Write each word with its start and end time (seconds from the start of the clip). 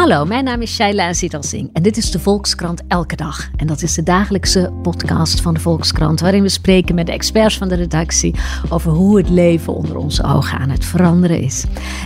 Hallo, 0.00 0.24
mijn 0.24 0.44
naam 0.44 0.62
is 0.62 0.74
Shaila 0.74 1.12
Singh 1.12 1.68
en 1.72 1.82
dit 1.82 1.96
is 1.96 2.10
de 2.10 2.18
Volkskrant 2.18 2.82
Elke 2.88 3.16
Dag. 3.16 3.48
En 3.56 3.66
dat 3.66 3.82
is 3.82 3.94
de 3.94 4.02
dagelijkse 4.02 4.72
podcast 4.82 5.40
van 5.40 5.54
de 5.54 5.60
Volkskrant, 5.60 6.20
waarin 6.20 6.42
we 6.42 6.48
spreken 6.48 6.94
met 6.94 7.06
de 7.06 7.12
experts 7.12 7.58
van 7.58 7.68
de 7.68 7.74
redactie 7.74 8.34
over 8.68 8.92
hoe 8.92 9.18
het 9.18 9.28
leven 9.28 9.74
onder 9.74 9.96
onze 9.96 10.24
ogen 10.24 10.58
aan 10.58 10.68
het 10.68 10.84
veranderen 10.84 11.40
is. 11.40 11.64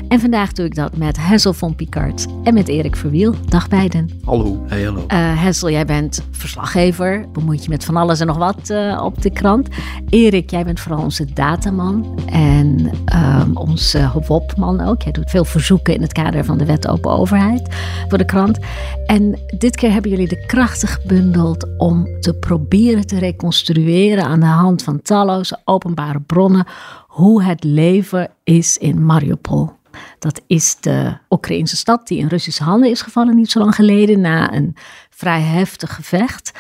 En 0.09 0.21
vandaag 0.21 0.53
doe 0.53 0.67
ik 0.67 0.75
dat 0.75 0.97
met 0.97 1.17
Hessel 1.21 1.53
van 1.53 1.75
Picard 1.75 2.27
en 2.43 2.55
met 2.55 2.69
Erik 2.69 2.97
Verwiel. 2.97 3.35
Dag 3.49 3.69
beiden. 3.69 4.11
Hallo. 4.25 4.65
Hey, 4.67 4.83
hallo. 4.83 4.99
Uh, 5.01 5.43
Hessel, 5.43 5.71
jij 5.71 5.85
bent 5.85 6.23
verslaggever, 6.31 7.27
bemoeit 7.33 7.65
je 7.65 7.71
met 7.71 7.85
van 7.85 7.97
alles 7.97 8.21
en 8.21 8.27
nog 8.27 8.37
wat 8.37 8.71
uh, 8.71 9.01
op 9.05 9.23
de 9.23 9.31
krant. 9.31 9.69
Erik, 10.09 10.51
jij 10.51 10.65
bent 10.65 10.81
vooral 10.81 11.03
onze 11.03 11.33
dataman 11.33 12.19
en 12.27 12.91
um, 13.15 13.57
onze 13.57 14.11
WOP-man 14.27 14.81
ook. 14.81 15.03
Jij 15.03 15.13
doet 15.13 15.31
veel 15.31 15.45
verzoeken 15.45 15.95
in 15.95 16.03
het 16.03 16.13
kader 16.13 16.45
van 16.45 16.59
de 16.59 16.65
wet 16.65 16.89
open 16.89 17.11
overheid 17.11 17.69
voor 18.09 18.19
de 18.19 18.25
krant. 18.25 18.59
En 19.07 19.39
dit 19.59 19.77
keer 19.77 19.93
hebben 19.93 20.11
jullie 20.11 20.29
de 20.29 20.47
krachten 20.47 20.89
gebundeld 20.89 21.79
om 21.79 22.21
te 22.21 22.35
proberen 22.35 23.07
te 23.07 23.19
reconstrueren 23.19 24.25
aan 24.25 24.41
de 24.41 24.47
hand 24.47 24.83
van 24.83 25.03
talloze 25.03 25.61
openbare 25.65 26.21
bronnen 26.21 26.67
hoe 27.07 27.43
het 27.43 27.65
leven 27.65 28.31
is 28.45 28.79
in 28.79 29.05
Mariupol. 29.05 29.73
Dat 30.19 30.41
is 30.47 30.77
de 30.81 31.17
Oekraïnse 31.31 31.77
stad 31.77 32.09
die 32.09 32.19
in 32.19 32.27
Russische 32.27 32.63
handen 32.63 32.91
is 32.91 33.03
gevallen 33.03 33.37
niet 33.37 33.51
zo 33.51 33.59
lang 33.59 33.75
geleden 33.75 34.21
na 34.21 34.55
een 34.55 34.77
vrij 35.11 35.41
heftig 35.41 35.95
gevecht. 35.95 36.53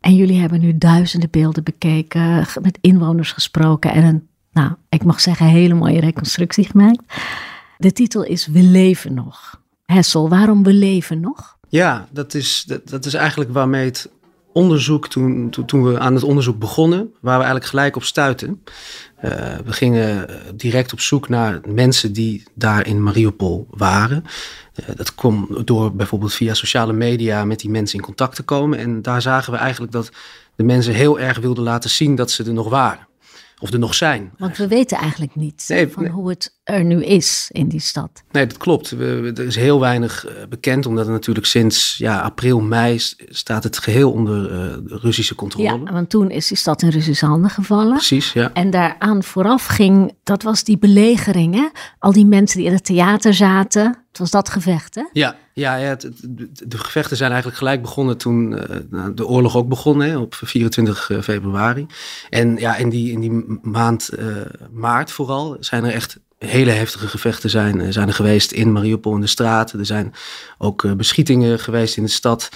En 0.00 0.14
jullie 0.14 0.40
hebben 0.40 0.60
nu 0.60 0.78
duizenden 0.78 1.30
beelden 1.30 1.64
bekeken, 1.64 2.46
met 2.62 2.78
inwoners 2.80 3.32
gesproken 3.32 3.92
en 3.92 4.04
een, 4.04 4.28
nou, 4.52 4.72
ik 4.88 5.04
mag 5.04 5.20
zeggen, 5.20 5.46
hele 5.46 5.74
mooie 5.74 6.00
reconstructie 6.00 6.64
gemaakt. 6.64 7.02
De 7.76 7.92
titel 7.92 8.24
is 8.24 8.46
We 8.46 8.62
leven 8.62 9.14
nog. 9.14 9.60
Hessel, 9.92 10.28
waarom 10.28 10.62
we 10.62 10.72
leven 10.72 11.20
nog? 11.20 11.56
Ja, 11.68 12.08
dat 12.10 12.34
is, 12.34 12.64
dat, 12.66 12.88
dat 12.88 13.04
is 13.04 13.14
eigenlijk 13.14 13.52
waarmee 13.52 13.84
het 13.84 14.10
onderzoek, 14.52 15.08
toen, 15.08 15.50
toen, 15.50 15.64
toen, 15.66 15.82
we 15.82 15.98
aan 15.98 16.14
het 16.14 16.22
onderzoek 16.22 16.58
begonnen, 16.58 16.98
waar 17.20 17.38
we 17.38 17.44
eigenlijk 17.44 17.64
gelijk 17.64 17.96
op 17.96 18.04
stuiten. 18.04 18.62
Uh, 19.24 19.32
we 19.64 19.72
gingen 19.72 20.28
direct 20.54 20.92
op 20.92 21.00
zoek 21.00 21.28
naar 21.28 21.60
mensen 21.66 22.12
die 22.12 22.42
daar 22.54 22.86
in 22.86 23.02
Mariupol 23.02 23.66
waren. 23.70 24.24
Uh, 24.80 24.96
dat 24.96 25.14
kwam 25.14 25.48
door 25.64 25.94
bijvoorbeeld 25.94 26.34
via 26.34 26.54
sociale 26.54 26.92
media 26.92 27.44
met 27.44 27.60
die 27.60 27.70
mensen 27.70 27.98
in 27.98 28.04
contact 28.04 28.34
te 28.34 28.42
komen. 28.42 28.78
En 28.78 29.02
daar 29.02 29.22
zagen 29.22 29.52
we 29.52 29.58
eigenlijk 29.58 29.92
dat 29.92 30.10
de 30.56 30.64
mensen 30.64 30.94
heel 30.94 31.18
erg 31.18 31.38
wilden 31.38 31.64
laten 31.64 31.90
zien 31.90 32.14
dat 32.14 32.30
ze 32.30 32.44
er 32.44 32.52
nog 32.52 32.68
waren 32.68 33.06
of 33.60 33.72
er 33.72 33.78
nog 33.78 33.94
zijn. 33.94 34.32
Want 34.38 34.56
we 34.56 34.68
weten 34.68 34.98
eigenlijk 34.98 35.34
niet 35.34 35.86
van 35.90 36.06
hoe 36.06 36.28
het 36.28 36.57
er 36.68 36.84
nu 36.84 37.04
is 37.04 37.48
in 37.52 37.68
die 37.68 37.80
stad. 37.80 38.22
Nee, 38.30 38.46
dat 38.46 38.56
klopt. 38.56 38.90
We, 38.90 39.32
er 39.34 39.46
is 39.46 39.56
heel 39.56 39.80
weinig 39.80 40.26
uh, 40.26 40.32
bekend, 40.48 40.86
omdat 40.86 41.06
er 41.06 41.12
natuurlijk 41.12 41.46
sinds 41.46 41.96
ja, 41.96 42.20
april, 42.20 42.60
mei 42.60 42.98
staat 43.28 43.64
het 43.64 43.78
geheel 43.78 44.12
onder 44.12 44.52
uh, 44.52 44.74
Russische 44.86 45.34
controle. 45.34 45.68
Ja, 45.84 45.92
want 45.92 46.10
toen 46.10 46.30
is 46.30 46.46
die 46.46 46.56
stad 46.56 46.82
in 46.82 46.88
Russische 46.88 47.26
handen 47.26 47.50
gevallen. 47.50 47.92
Precies, 47.92 48.32
ja. 48.32 48.50
En 48.52 48.70
daaraan 48.70 49.22
vooraf 49.22 49.66
ging, 49.66 50.12
dat 50.22 50.42
was 50.42 50.64
die 50.64 50.78
belegering, 50.78 51.54
hè? 51.54 51.68
Al 51.98 52.12
die 52.12 52.26
mensen 52.26 52.58
die 52.58 52.66
in 52.66 52.74
het 52.74 52.84
theater 52.84 53.34
zaten, 53.34 53.84
het 54.08 54.18
was 54.18 54.30
dat 54.30 54.48
gevecht, 54.48 54.94
hè? 54.94 55.04
Ja, 55.12 55.36
ja, 55.52 55.76
ja 55.76 55.96
de 55.96 56.78
gevechten 56.78 57.16
zijn 57.16 57.30
eigenlijk 57.30 57.58
gelijk 57.58 57.82
begonnen 57.82 58.16
toen 58.16 58.52
uh, 58.52 59.04
de 59.14 59.26
oorlog 59.26 59.56
ook 59.56 59.68
begon, 59.68 60.00
hè, 60.00 60.18
op 60.18 60.34
24 60.34 61.10
februari. 61.22 61.86
En 62.30 62.56
ja, 62.56 62.76
in 62.76 62.88
die, 62.88 63.12
in 63.12 63.20
die 63.20 63.58
maand 63.62 64.10
maart 64.72 65.10
vooral 65.10 65.56
zijn 65.60 65.84
er 65.84 65.92
echt 65.92 66.18
hele 66.38 66.70
heftige 66.70 67.08
gevechten 67.08 67.50
zijn, 67.50 67.92
zijn 67.92 68.08
er 68.08 68.14
geweest 68.14 68.52
in 68.52 68.72
Mariupol 68.72 69.14
in 69.14 69.20
de 69.20 69.26
straten. 69.26 69.78
Er 69.78 69.86
zijn 69.86 70.14
ook 70.58 70.82
uh, 70.82 70.92
beschietingen 70.92 71.58
geweest 71.58 71.96
in 71.96 72.02
de 72.02 72.10
stad. 72.10 72.48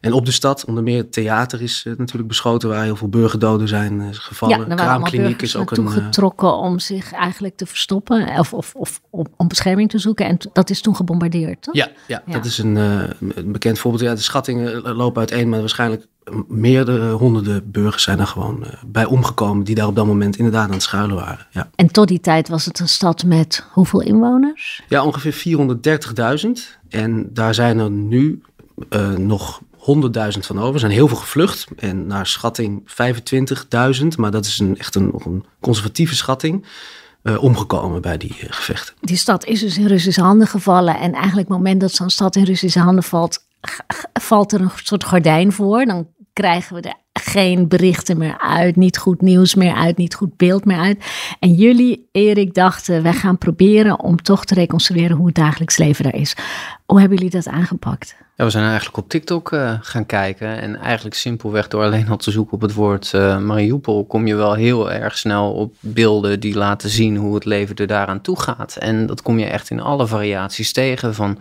En 0.00 0.12
op 0.12 0.26
de 0.26 0.32
stad, 0.32 0.64
onder 0.64 0.82
meer 0.82 0.96
het 0.96 1.12
theater 1.12 1.62
is 1.62 1.84
uh, 1.86 1.96
natuurlijk 1.96 2.28
beschoten, 2.28 2.68
waar 2.68 2.82
heel 2.82 2.96
veel 2.96 3.08
burgerdoden 3.08 3.68
zijn 3.68 4.00
uh, 4.00 4.08
gevallen. 4.12 4.68
Ja, 4.68 4.74
Kraamkliniek 4.74 5.42
is 5.42 5.56
ook 5.56 5.70
een. 5.70 5.90
getrokken 5.90 6.56
om 6.56 6.78
zich 6.78 7.12
eigenlijk 7.12 7.56
te 7.56 7.66
verstoppen 7.66 8.38
of, 8.38 8.54
of, 8.54 8.74
of 8.74 9.00
om 9.36 9.48
bescherming 9.48 9.90
te 9.90 9.98
zoeken. 9.98 10.26
En 10.26 10.38
dat 10.52 10.70
is 10.70 10.80
toen 10.80 10.96
gebombardeerd, 10.96 11.62
toch? 11.62 11.74
Ja, 11.74 11.88
ja, 12.06 12.22
ja. 12.26 12.32
dat 12.32 12.44
is 12.44 12.58
een, 12.58 12.74
een 12.74 13.52
bekend 13.52 13.78
voorbeeld. 13.78 14.02
Ja, 14.04 14.14
de 14.14 14.20
schattingen 14.20 14.94
lopen 14.94 15.18
uiteen, 15.18 15.48
maar 15.48 15.60
waarschijnlijk 15.60 16.06
meerdere 16.48 17.10
honderden 17.12 17.70
burgers 17.70 18.02
zijn 18.02 18.18
er 18.18 18.26
gewoon 18.26 18.58
uh, 18.60 18.68
bij 18.86 19.04
omgekomen 19.04 19.64
die 19.64 19.74
daar 19.74 19.86
op 19.86 19.96
dat 19.96 20.06
moment 20.06 20.36
inderdaad 20.36 20.66
aan 20.66 20.72
het 20.72 20.82
schuilen 20.82 21.16
waren. 21.16 21.46
Ja. 21.50 21.70
En 21.74 21.86
tot 21.86 22.08
die 22.08 22.20
tijd 22.20 22.48
was 22.48 22.64
het 22.64 22.78
een 22.78 22.88
stad 22.88 23.24
met 23.24 23.66
hoeveel 23.72 24.00
inwoners? 24.00 24.82
Ja, 24.88 25.04
ongeveer 25.04 25.58
430.000. 26.44 26.50
En 26.88 27.30
daar 27.32 27.54
zijn 27.54 27.78
er 27.78 27.90
nu 27.90 28.42
uh, 28.90 29.10
nog 29.10 29.60
100.000 29.60 30.38
van 30.38 30.58
over. 30.58 30.74
Er 30.74 30.80
zijn 30.80 30.92
heel 30.92 31.08
veel 31.08 31.16
gevlucht 31.16 31.66
en 31.76 32.06
naar 32.06 32.26
schatting 32.26 32.82
25.000, 34.00 34.06
maar 34.16 34.30
dat 34.30 34.46
is 34.46 34.58
een, 34.58 34.78
echt 34.78 34.94
een, 34.94 35.12
een 35.24 35.44
conservatieve 35.60 36.14
schatting. 36.14 36.66
Uh, 37.22 37.42
omgekomen 37.42 38.02
bij 38.02 38.16
die 38.16 38.30
uh, 38.30 38.44
gevechten. 38.50 38.94
Die 39.00 39.16
stad 39.16 39.44
is 39.44 39.60
dus 39.60 39.78
in 39.78 39.86
Russische 39.86 40.22
handen 40.22 40.46
gevallen. 40.46 40.98
En 40.98 41.12
eigenlijk 41.12 41.48
het 41.48 41.56
moment 41.56 41.80
dat 41.80 41.92
zo'n 41.92 42.10
stad 42.10 42.36
in 42.36 42.44
Russische 42.44 42.80
handen 42.80 43.04
valt, 43.04 43.44
valt 44.12 44.52
er 44.52 44.60
een 44.60 44.70
soort 44.74 45.04
gordijn 45.04 45.52
voor. 45.52 45.84
Dan 45.84 46.06
krijgen 46.32 46.74
we 46.74 46.80
er 46.80 46.94
geen 47.12 47.68
berichten 47.68 48.18
meer 48.18 48.38
uit, 48.38 48.76
niet 48.76 48.98
goed 48.98 49.20
nieuws 49.20 49.54
meer 49.54 49.74
uit, 49.74 49.96
niet 49.96 50.14
goed 50.14 50.36
beeld 50.36 50.64
meer 50.64 50.78
uit. 50.78 51.04
En 51.40 51.54
jullie, 51.54 52.08
Erik, 52.12 52.54
dachten, 52.54 53.02
wij 53.02 53.12
gaan 53.12 53.38
proberen 53.38 54.00
om 54.00 54.22
toch 54.22 54.44
te 54.44 54.54
reconstrueren 54.54 55.16
hoe 55.16 55.26
het 55.26 55.34
dagelijks 55.34 55.76
leven 55.76 56.04
daar 56.04 56.14
is. 56.14 56.36
Hoe 56.86 57.00
hebben 57.00 57.18
jullie 57.18 57.32
dat 57.32 57.48
aangepakt? 57.48 58.16
Ja, 58.36 58.44
we 58.44 58.50
zijn 58.50 58.64
eigenlijk 58.64 58.96
op 58.96 59.08
TikTok 59.08 59.52
uh, 59.52 59.72
gaan 59.80 60.06
kijken 60.06 60.60
en 60.60 60.76
eigenlijk 60.76 61.16
simpelweg 61.16 61.68
door 61.68 61.82
alleen 61.82 62.08
al 62.08 62.16
te 62.16 62.30
zoeken 62.30 62.54
op 62.54 62.60
het 62.60 62.74
woord 62.74 63.12
uh, 63.14 63.38
Mariupol 63.38 64.04
kom 64.04 64.26
je 64.26 64.34
wel 64.34 64.54
heel 64.54 64.92
erg 64.92 65.18
snel 65.18 65.52
op 65.52 65.74
beelden 65.80 66.40
die 66.40 66.54
laten 66.54 66.90
zien 66.90 67.16
hoe 67.16 67.34
het 67.34 67.44
leven 67.44 67.76
er 67.76 67.86
daaraan 67.86 68.20
toe 68.20 68.40
gaat. 68.40 68.76
En 68.76 69.06
dat 69.06 69.22
kom 69.22 69.38
je 69.38 69.46
echt 69.46 69.70
in 69.70 69.80
alle 69.80 70.06
variaties 70.06 70.72
tegen, 70.72 71.14
van 71.14 71.38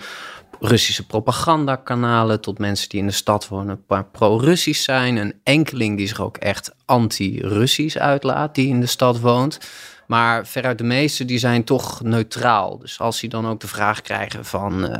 Russische 0.64 1.06
propagandakanalen 1.06 2.42
tot 2.42 2.60
mensen 2.60 2.90
die 2.90 3.00
in 3.00 3.06
de 3.06 3.14
stad 3.14 3.48
wonen, 3.48 3.84
maar 3.88 4.06
pro-Russisch 4.06 4.84
zijn. 4.84 5.16
Een 5.18 5.34
enkeling 5.44 5.98
die 5.98 6.08
zich 6.08 6.22
ook 6.22 6.38
echt 6.38 6.72
anti-Russisch 6.86 7.98
uitlaat, 7.98 8.56
die 8.56 8.68
in 8.68 8.80
de 8.80 8.86
stad 8.86 9.20
woont. 9.20 9.60
Maar 10.08 10.48
veruit 10.48 10.78
de 10.78 10.84
meeste 10.84 11.26
die 11.26 11.38
zijn 11.38 11.64
toch 11.64 12.02
neutraal. 12.02 12.78
Dus 12.78 13.00
als 13.00 13.20
die 13.20 13.30
dan 13.30 13.48
ook 13.48 13.60
de 13.60 13.68
vraag 13.68 14.02
krijgen 14.02 14.46
van 14.46 14.86
uh, 14.86 14.96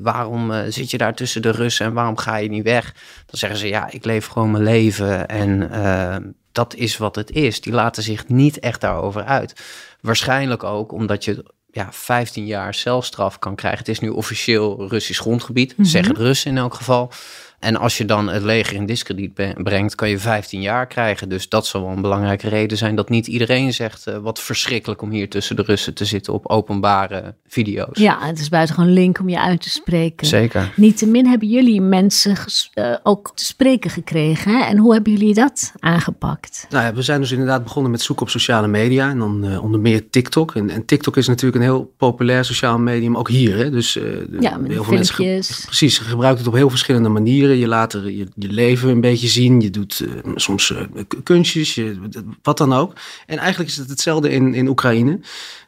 waarom 0.00 0.50
uh, 0.50 0.60
zit 0.68 0.90
je 0.90 0.98
daar 0.98 1.14
tussen 1.14 1.42
de 1.42 1.50
Russen 1.50 1.86
en 1.86 1.92
waarom 1.92 2.16
ga 2.16 2.36
je 2.36 2.48
niet 2.48 2.64
weg? 2.64 2.92
Dan 3.26 3.38
zeggen 3.38 3.58
ze 3.58 3.68
ja, 3.68 3.90
ik 3.90 4.04
leef 4.04 4.26
gewoon 4.26 4.50
mijn 4.50 4.64
leven 4.64 5.28
en 5.28 5.68
uh, 5.72 6.16
dat 6.52 6.74
is 6.74 6.96
wat 6.96 7.16
het 7.16 7.30
is. 7.30 7.60
Die 7.60 7.72
laten 7.72 8.02
zich 8.02 8.28
niet 8.28 8.58
echt 8.58 8.80
daarover 8.80 9.24
uit. 9.24 9.62
Waarschijnlijk 10.00 10.64
ook 10.64 10.92
omdat 10.92 11.24
je 11.24 11.44
ja, 11.76 11.88
15 11.92 12.46
jaar 12.46 12.74
celstraf 12.74 13.38
kan 13.38 13.54
krijgen. 13.54 13.78
Het 13.78 13.88
is 13.88 14.00
nu 14.00 14.08
officieel 14.08 14.88
Russisch 14.88 15.20
grondgebied, 15.20 15.70
mm 15.70 15.76
-hmm. 15.76 15.84
zeggen 15.84 16.14
de 16.14 16.22
Russen 16.22 16.50
in 16.50 16.56
elk 16.56 16.74
geval. 16.74 17.10
En 17.58 17.76
als 17.76 17.98
je 17.98 18.04
dan 18.04 18.28
het 18.28 18.42
leger 18.42 18.76
in 18.76 18.86
discrediet 18.86 19.34
brengt, 19.62 19.94
kan 19.94 20.08
je 20.08 20.18
15 20.18 20.60
jaar 20.60 20.86
krijgen. 20.86 21.28
Dus 21.28 21.48
dat 21.48 21.66
zal 21.66 21.82
wel 21.82 21.90
een 21.90 22.00
belangrijke 22.00 22.48
reden 22.48 22.78
zijn 22.78 22.94
dat 22.94 23.08
niet 23.08 23.26
iedereen 23.26 23.72
zegt 23.72 24.06
uh, 24.08 24.16
wat 24.16 24.40
verschrikkelijk 24.40 25.02
om 25.02 25.10
hier 25.10 25.28
tussen 25.28 25.56
de 25.56 25.62
Russen 25.62 25.94
te 25.94 26.04
zitten 26.04 26.32
op 26.32 26.46
openbare 26.46 27.34
video's. 27.46 27.98
Ja, 27.98 28.18
het 28.20 28.38
is 28.38 28.48
buitengewoon 28.48 28.92
link 28.92 29.18
om 29.18 29.28
je 29.28 29.40
uit 29.40 29.62
te 29.62 29.70
spreken. 29.70 30.26
Zeker. 30.26 30.72
Niettemin 30.76 31.26
hebben 31.26 31.48
jullie 31.48 31.80
mensen 31.80 32.36
uh, 32.74 32.96
ook 33.02 33.32
te 33.34 33.44
spreken 33.44 33.90
gekregen. 33.90 34.58
Hè? 34.58 34.64
En 34.64 34.78
hoe 34.78 34.92
hebben 34.92 35.12
jullie 35.12 35.34
dat 35.34 35.72
aangepakt? 35.78 36.66
Nou 36.70 36.84
ja, 36.84 36.94
we 36.94 37.02
zijn 37.02 37.20
dus 37.20 37.32
inderdaad 37.32 37.62
begonnen 37.62 37.90
met 37.90 38.00
zoeken 38.00 38.24
op 38.24 38.30
sociale 38.30 38.68
media 38.68 39.10
en 39.10 39.18
dan 39.18 39.44
uh, 39.44 39.62
onder 39.62 39.80
meer 39.80 40.10
TikTok. 40.10 40.54
En, 40.54 40.70
en, 40.70 40.84
TikTok 40.84 41.16
is 41.16 41.26
natuurlijk 41.26 41.56
een 41.56 41.68
heel 41.68 41.94
populair 41.96 42.44
sociaal 42.44 42.78
medium, 42.78 43.16
ook 43.16 43.28
hier. 43.28 43.56
Hè? 43.56 43.70
Dus 43.70 43.98
ja, 44.40 44.56
met 44.56 44.70
heel 44.70 44.84
veel 44.84 44.94
mensen 44.94 45.14
ge 45.14 45.64
precies, 45.64 45.98
gebruiken 45.98 46.38
het 46.38 46.52
op 46.52 46.54
heel 46.54 46.70
verschillende 46.70 47.08
manieren 47.08 47.45
je 47.54 47.68
laat 47.68 47.92
er 47.92 48.10
je, 48.10 48.26
leven 48.36 48.88
een 48.88 49.00
beetje 49.00 49.28
zien. 49.28 49.60
Je 49.60 49.70
doet 49.70 50.00
uh, 50.00 50.32
soms 50.34 50.70
uh, 50.70 50.80
kunstjes, 51.22 51.74
je, 51.74 51.98
wat 52.42 52.58
dan 52.58 52.72
ook. 52.72 52.92
En 53.26 53.38
eigenlijk 53.38 53.70
is 53.70 53.76
het 53.76 53.88
hetzelfde 53.88 54.30
in, 54.30 54.54
in 54.54 54.68
Oekraïne. 54.68 55.10
Uh, 55.10 55.20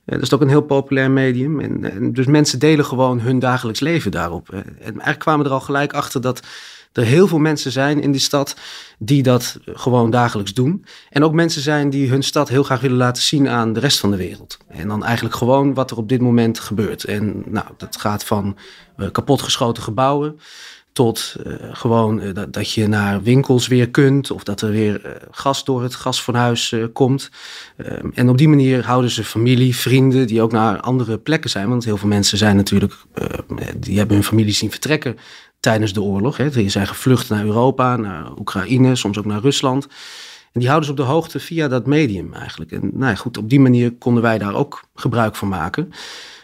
dat 0.05 0.23
is 0.23 0.35
ook 0.35 0.41
een 0.41 0.49
heel 0.49 0.63
populair 0.63 1.11
medium. 1.11 1.61
En, 1.61 1.85
en, 1.85 2.13
dus 2.13 2.27
mensen 2.27 2.59
delen 2.59 2.85
gewoon 2.85 3.21
hun 3.21 3.39
dagelijks 3.39 3.81
leven 3.81 4.11
daarop. 4.11 4.49
en 4.49 4.65
eigenlijk 4.81 5.19
kwamen 5.19 5.43
we 5.43 5.49
er 5.49 5.57
al 5.57 5.61
gelijk 5.61 5.93
achter 5.93 6.21
dat 6.21 6.43
er 6.93 7.05
heel 7.05 7.27
veel 7.27 7.39
mensen 7.39 7.73
zijn 7.73 8.01
in 8.01 8.13
die 8.13 8.21
stad 8.21 8.57
die 8.99 9.23
dat 9.23 9.59
gewoon 9.65 10.11
dagelijks 10.11 10.55
doen. 10.55 10.85
En 11.11 11.25
ook 11.25 11.33
mensen 11.33 11.63
zijn 11.63 11.91
die 11.91 12.09
hun 12.09 12.23
stad 12.23 12.49
heel 12.49 12.63
graag 12.63 12.81
willen 12.81 12.97
laten 12.97 13.23
zien 13.23 13.49
aan 13.49 13.73
de 13.73 13.81
rest 13.81 13.99
van 13.99 14.11
de 14.11 14.17
wereld. 14.17 14.59
En 14.69 14.89
dan 14.89 15.05
eigenlijk 15.05 15.35
gewoon 15.35 15.75
wat 15.75 15.91
er 15.91 15.97
op 15.97 16.09
dit 16.09 16.21
moment 16.21 16.59
gebeurt. 16.59 17.05
En 17.05 17.43
nou, 17.47 17.67
dat 17.77 17.97
gaat 17.97 18.25
van 18.25 18.57
kapotgeschoten 19.13 19.83
gebouwen 19.83 20.39
tot 20.99 21.37
gewoon 21.73 22.33
dat, 22.33 22.53
dat 22.53 22.73
je 22.73 22.87
naar 22.87 23.23
winkels 23.23 23.67
weer 23.67 23.91
kunt 23.91 24.31
of 24.31 24.43
dat 24.43 24.61
er 24.61 24.71
weer 24.71 25.21
gas 25.31 25.65
door 25.65 25.83
het 25.83 25.95
gasfornuis 25.95 26.75
komt. 26.93 27.31
Ehm, 27.77 28.09
en 28.15 28.29
op 28.29 28.39
die 28.39 28.49
manier 28.49 28.85
houden 28.85 29.11
ze 29.11 29.25
familie, 29.25 29.77
vrienden 29.77 30.27
die 30.27 30.43
ook 30.43 30.53
naar 30.53 30.81
andere 30.81 31.19
plekken 31.19 31.51
zijn. 31.51 31.69
Want 31.69 31.85
heel 31.85 31.97
veel 31.97 32.09
mensen 32.09 32.39
zijn 32.39 32.57
natuurlijk, 32.57 32.95
die 33.77 33.99
hebben 33.99 34.17
hun 34.17 34.25
familie 34.25 34.55
zien 34.55 34.71
vertrekken 34.71 35.17
tijdens 35.61 35.93
de 35.93 36.03
oorlog. 36.03 36.37
Hè. 36.37 36.51
Die 36.51 36.69
zijn 36.69 36.87
gevlucht 36.87 37.29
naar 37.29 37.45
Europa, 37.45 37.97
naar 37.97 38.39
Oekraïne, 38.39 38.97
soms 38.97 39.19
ook 39.19 39.25
naar 39.25 39.41
Rusland. 39.41 39.87
En 40.53 40.61
die 40.61 40.69
houden 40.69 40.85
ze 40.85 40.91
op 40.91 41.07
de 41.07 41.13
hoogte 41.13 41.41
via 41.41 41.69
dat 41.69 41.87
medium 41.87 42.35
eigenlijk. 42.35 42.73
En 42.73 42.91
nou 42.93 43.11
ja, 43.11 43.15
goed, 43.15 43.39
op 43.39 43.51
die 43.51 43.61
manier 43.61 43.93
konden 43.93 44.23
wij 44.23 44.39
daar 44.39 44.55
ook 44.55 44.85
gebruik 44.95 45.37
van 45.37 45.49
maken. 45.49 45.91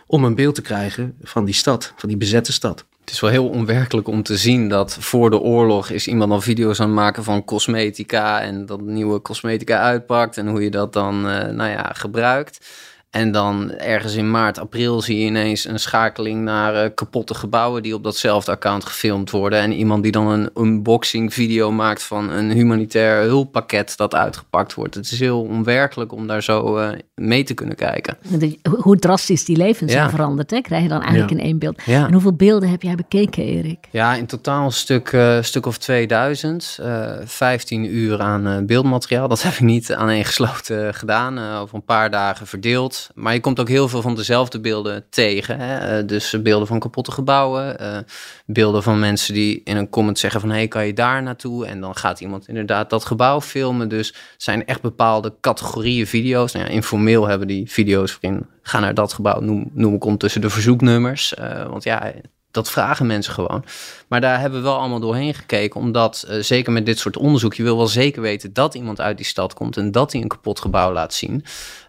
Om 0.06 0.24
een 0.24 0.34
beeld 0.34 0.54
te 0.54 0.62
krijgen 0.62 1.16
van 1.22 1.44
die 1.44 1.54
stad, 1.54 1.92
van 1.96 2.08
die 2.08 2.18
bezette 2.18 2.52
stad. 2.52 2.84
Het 3.04 3.12
is 3.12 3.20
wel 3.20 3.30
heel 3.30 3.48
onwerkelijk 3.48 4.08
om 4.08 4.22
te 4.22 4.36
zien 4.36 4.68
dat 4.68 4.96
voor 5.00 5.30
de 5.30 5.38
oorlog 5.38 5.90
is 5.90 6.06
iemand 6.06 6.32
al 6.32 6.40
video's 6.40 6.80
aan 6.80 6.86
het 6.86 6.94
maken 6.94 7.24
van 7.24 7.44
cosmetica 7.44 8.40
en 8.40 8.66
dat 8.66 8.80
nieuwe 8.80 9.22
cosmetica 9.22 9.78
uitpakt 9.78 10.36
en 10.36 10.48
hoe 10.48 10.62
je 10.62 10.70
dat 10.70 10.92
dan 10.92 11.14
uh, 11.14 11.42
nou 11.44 11.70
ja, 11.70 11.90
gebruikt. 11.92 12.66
En 13.14 13.32
dan 13.32 13.70
ergens 13.70 14.14
in 14.14 14.30
maart, 14.30 14.58
april 14.58 15.00
zie 15.00 15.18
je 15.18 15.24
ineens 15.24 15.64
een 15.64 15.78
schakeling 15.78 16.42
naar 16.42 16.84
uh, 16.84 16.90
kapotte 16.94 17.34
gebouwen 17.34 17.82
die 17.82 17.94
op 17.94 18.04
datzelfde 18.04 18.50
account 18.50 18.84
gefilmd 18.84 19.30
worden. 19.30 19.58
En 19.58 19.72
iemand 19.72 20.02
die 20.02 20.12
dan 20.12 20.26
een 20.26 20.50
unboxing 20.56 21.34
video 21.34 21.72
maakt 21.72 22.02
van 22.02 22.30
een 22.30 22.50
humanitair 22.50 23.22
hulppakket 23.22 23.96
dat 23.96 24.14
uitgepakt 24.14 24.74
wordt. 24.74 24.94
Het 24.94 25.10
is 25.10 25.20
heel 25.20 25.40
onwerkelijk 25.40 26.12
om 26.12 26.26
daar 26.26 26.42
zo 26.42 26.78
uh, 26.78 26.88
mee 27.14 27.44
te 27.44 27.54
kunnen 27.54 27.76
kijken. 27.76 28.16
Hoe 28.62 28.96
drastisch 28.96 29.44
die 29.44 29.56
levens 29.56 29.92
zijn 29.92 30.10
veranderd, 30.10 30.50
hè? 30.50 30.60
krijg 30.60 30.82
je 30.82 30.88
dan 30.88 31.00
eigenlijk 31.00 31.30
in 31.30 31.40
één 31.40 31.58
beeld. 31.58 31.82
En 31.86 32.12
hoeveel 32.12 32.34
beelden 32.34 32.68
heb 32.68 32.82
jij 32.82 32.94
bekeken, 32.94 33.44
Erik? 33.44 33.88
Ja, 33.90 34.14
in 34.14 34.26
totaal 34.26 34.64
een 34.64 34.72
stuk, 34.72 35.12
uh, 35.12 35.42
stuk 35.42 35.66
of 35.66 35.78
2000. 35.78 36.78
15 37.24 37.94
uur 37.96 38.20
aan 38.20 38.66
beeldmateriaal. 38.66 39.28
Dat 39.28 39.42
heb 39.42 39.52
ik 39.52 39.60
niet 39.60 39.92
aaneengesloten 39.92 40.94
gedaan. 40.94 41.38
over 41.38 41.74
een 41.74 41.84
paar 41.84 42.10
dagen 42.10 42.46
verdeeld. 42.46 43.03
Maar 43.14 43.34
je 43.34 43.40
komt 43.40 43.60
ook 43.60 43.68
heel 43.68 43.88
veel 43.88 44.02
van 44.02 44.14
dezelfde 44.14 44.60
beelden 44.60 45.04
tegen. 45.10 45.58
Hè? 45.58 45.98
Eh, 45.98 46.06
dus 46.06 46.42
beelden 46.42 46.66
van 46.66 46.78
kapotte 46.78 47.12
gebouwen. 47.12 47.82
Uh, 47.82 47.98
beelden 48.46 48.82
van 48.82 48.98
mensen 48.98 49.34
die 49.34 49.60
in 49.64 49.76
een 49.76 49.88
comment 49.88 50.18
zeggen 50.18 50.40
van... 50.40 50.48
hé, 50.48 50.56
hey, 50.56 50.68
kan 50.68 50.86
je 50.86 50.92
daar 50.92 51.22
naartoe? 51.22 51.66
En 51.66 51.80
dan 51.80 51.96
gaat 51.96 52.20
iemand 52.20 52.48
inderdaad 52.48 52.90
dat 52.90 53.04
gebouw 53.04 53.40
filmen. 53.40 53.88
Dus 53.88 54.06
het 54.06 54.42
zijn 54.42 54.66
echt 54.66 54.80
bepaalde 54.80 55.34
categorieën 55.40 56.06
video's. 56.06 56.52
Nou 56.52 56.66
ja, 56.66 56.70
informeel 56.70 57.26
hebben 57.26 57.48
die 57.48 57.70
video's 57.70 58.18
waarin... 58.20 58.46
ga 58.62 58.80
naar 58.80 58.94
dat 58.94 59.12
gebouw, 59.12 59.40
noem, 59.40 59.70
noem 59.72 59.94
ik 59.94 60.04
ondertussen 60.04 60.40
de 60.40 60.50
verzoeknummers. 60.50 61.34
Want 61.68 61.84
ja, 61.84 62.12
dat 62.54 62.70
vragen 62.70 63.06
mensen 63.06 63.32
gewoon. 63.32 63.64
Maar 64.08 64.20
daar 64.20 64.40
hebben 64.40 64.58
we 64.58 64.64
wel 64.64 64.78
allemaal 64.78 65.00
doorheen 65.00 65.34
gekeken, 65.34 65.80
omdat 65.80 66.26
uh, 66.28 66.42
zeker 66.42 66.72
met 66.72 66.86
dit 66.86 66.98
soort 66.98 67.16
onderzoek, 67.16 67.54
je 67.54 67.62
wil 67.62 67.76
wel 67.76 67.86
zeker 67.86 68.22
weten 68.22 68.52
dat 68.52 68.74
iemand 68.74 69.00
uit 69.00 69.16
die 69.16 69.26
stad 69.26 69.54
komt 69.54 69.76
en 69.76 69.90
dat 69.90 70.12
hij 70.12 70.20
een 70.20 70.28
kapot 70.28 70.60
gebouw 70.60 70.92
laat 70.92 71.14
zien, 71.14 71.44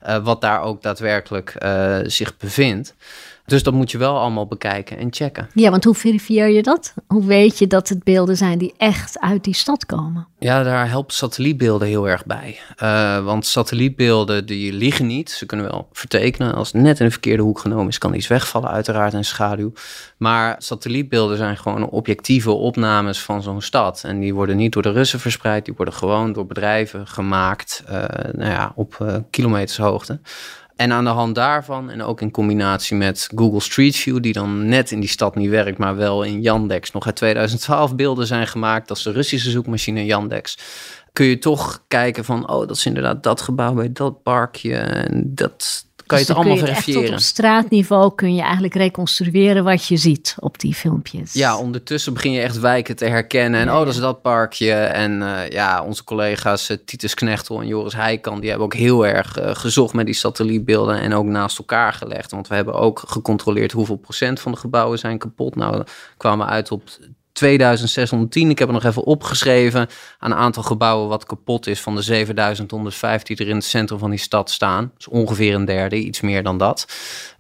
uh, 0.08 0.18
wat 0.24 0.42
daar 0.42 0.62
ook 0.62 0.82
daadwerkelijk 0.82 1.56
uh, 1.64 1.98
zich 2.04 2.38
bevindt. 2.38 2.96
Dus 3.46 3.64
dat 3.64 3.74
moet 3.74 3.92
je 3.92 3.98
wel 3.98 4.20
allemaal 4.20 4.48
bekijken 4.48 4.98
en 4.98 5.08
checken. 5.14 5.50
Ja, 5.54 5.70
want 5.70 5.84
hoe 5.84 5.96
verifieer 5.96 6.50
je 6.50 6.64
dat? 6.64 6.94
Hoe 7.08 7.26
weet 7.26 7.58
je 7.60 7.68
dat 7.68 7.90
het 7.90 8.04
beelden 8.04 8.38
zijn 8.38 8.58
die 8.58 8.74
echt 8.78 9.20
uit 9.20 9.44
die 9.44 9.54
stad 9.54 9.86
komen? 9.86 10.28
Ja, 10.40 10.64
daar 10.64 10.90
helpt 10.90 11.14
satellietbeelden 11.14 11.88
heel 11.88 12.10
erg 12.10 12.26
bij. 12.26 12.60
Uh, 12.84 13.24
want 13.24 13.46
satellietbeelden 13.46 14.46
die 14.46 14.74
liegen 14.74 15.08
niet. 15.08 15.32
Ze 15.32 15.46
kunnen 15.46 15.66
wel 15.66 15.88
vertekenen. 15.92 16.56
Als 16.56 16.72
het 16.72 16.82
net 16.82 17.00
in 17.00 17.06
de 17.06 17.12
verkeerde 17.12 17.44
hoek 17.44 17.60
genomen 17.60 17.88
is, 17.88 17.98
kan 17.98 18.14
iets 18.14 18.28
wegvallen 18.28 18.70
uiteraard 18.70 19.14
in 19.14 19.26
schaduw. 19.26 19.74
Maar 20.18 20.56
satellietbeelden 20.58 21.38
zijn 21.38 21.58
gewoon 21.58 21.90
objectieve 21.90 22.52
opnames 22.52 23.22
van 23.22 23.44
zo'n 23.44 23.62
stad. 23.62 24.04
En 24.04 24.20
die 24.20 24.34
worden 24.34 24.58
niet 24.58 24.74
door 24.74 24.82
de 24.82 24.92
Russen 24.92 25.20
verspreid. 25.20 25.66
Die 25.66 25.74
worden 25.78 25.94
gewoon 25.94 26.34
door 26.34 26.46
bedrijven 26.46 27.08
gemaakt 27.08 27.84
uh, 27.90 28.04
nou 28.32 28.52
ja, 28.52 28.72
op 28.76 28.98
uh, 29.02 29.16
kilometers 29.30 29.78
hoogte. 29.78 30.20
En 30.76 30.92
aan 30.92 31.04
de 31.04 31.10
hand 31.10 31.36
daarvan, 31.36 31.90
en 31.90 32.04
ook 32.04 32.22
in 32.22 32.32
combinatie 32.32 32.98
met 32.98 33.30
Google 33.36 33.60
Street 33.60 33.96
View, 33.96 34.22
die 34.22 34.34
dan 34.34 34.68
net 34.68 34.92
in 34.92 35.00
die 35.00 35.10
stad 35.10 35.36
niet 35.36 35.50
werkt, 35.50 35.78
maar 35.78 35.96
wel 35.96 36.24
in 36.24 36.42
Yandex 36.42 36.92
nog 36.92 37.06
uit 37.06 37.16
2012 37.16 37.96
beelden 37.96 38.28
zijn 38.28 38.48
gemaakt. 38.48 38.88
Dat 38.88 38.98
de 38.98 39.12
Russische 39.12 39.50
zoekmachine 39.50 40.06
Yandex. 40.06 40.58
Kun 41.14 41.26
je 41.26 41.38
toch 41.38 41.84
kijken 41.88 42.26
van, 42.26 42.50
oh, 42.50 42.68
dat 42.68 42.76
is 42.76 42.86
inderdaad 42.86 43.24
dat 43.24 43.42
gebouw 43.42 43.74
bij 43.74 43.92
dat 43.92 44.24
parkje. 44.24 44.76
En 44.76 45.32
dat, 45.36 45.85
kan 46.06 46.20
je 46.20 46.26
dus 46.26 46.36
het 46.36 46.46
allemaal 46.46 46.66
verifiëren. 46.66 47.14
op 47.14 47.20
straatniveau 47.20 48.16
kun 48.16 48.36
je 48.36 48.42
eigenlijk 48.42 48.74
reconstrueren 48.76 49.64
wat 49.64 49.88
je 49.88 49.98
ziet 49.98 50.36
op 50.40 50.60
die 50.60 50.74
filmpjes. 50.74 51.34
Ja, 51.34 51.58
ondertussen 51.58 52.14
begin 52.14 52.32
je 52.32 52.42
echt 52.42 52.60
wijken 52.60 52.96
te 52.96 53.06
herkennen. 53.06 53.60
En 53.60 53.72
oh, 53.72 53.78
dat 53.78 53.88
is 53.88 54.00
dat 54.00 54.22
parkje. 54.22 54.74
En 54.74 55.22
uh, 55.22 55.50
ja, 55.50 55.84
onze 55.84 56.04
collega's 56.04 56.70
uh, 56.70 56.78
Titus 56.86 57.14
Knechtel 57.14 57.62
en 57.62 57.68
Joris 57.68 57.94
Heijkan... 57.94 58.40
die 58.40 58.50
hebben 58.50 58.66
ook 58.66 58.74
heel 58.74 59.08
erg 59.08 59.40
uh, 59.40 59.56
gezocht 59.56 59.94
met 59.94 60.06
die 60.06 60.16
satellietbeelden... 60.16 61.00
en 61.00 61.14
ook 61.14 61.26
naast 61.26 61.58
elkaar 61.58 61.94
gelegd. 61.94 62.32
Want 62.32 62.48
we 62.48 62.56
hebben 62.56 62.74
ook 62.74 63.04
gecontroleerd 63.08 63.72
hoeveel 63.72 63.96
procent 63.96 64.40
van 64.40 64.52
de 64.52 64.58
gebouwen 64.58 65.00
zijn 65.00 65.18
kapot. 65.18 65.56
Nou, 65.56 65.84
kwamen 66.18 66.46
we 66.46 66.52
uit 66.52 66.72
op 66.72 66.84
2610. 67.36 68.50
Ik 68.50 68.60
heb 68.60 68.68
er 68.68 68.74
nog 68.74 68.84
even 68.84 69.04
opgeschreven. 69.04 69.88
Aan 70.20 70.32
een 70.32 70.38
aantal 70.38 70.64
gebouwen 70.64 71.10
wat 71.10 71.26
kapot 71.26 71.68
is 71.68 71.82
van 71.82 71.96
de 71.96 72.02
7105 72.02 73.24
die 73.24 73.38
er 73.38 73.48
in 73.48 73.56
het 73.56 73.66
centrum 73.66 74.00
van 74.00 74.10
die 74.10 74.20
stad 74.20 74.50
staan. 74.50 74.92
Dus 74.98 75.08
ongeveer 75.08 75.54
een 75.54 75.66
derde, 75.66 75.96
iets 75.96 76.22
meer 76.22 76.44
dan 76.44 76.58
dat. 76.58 76.88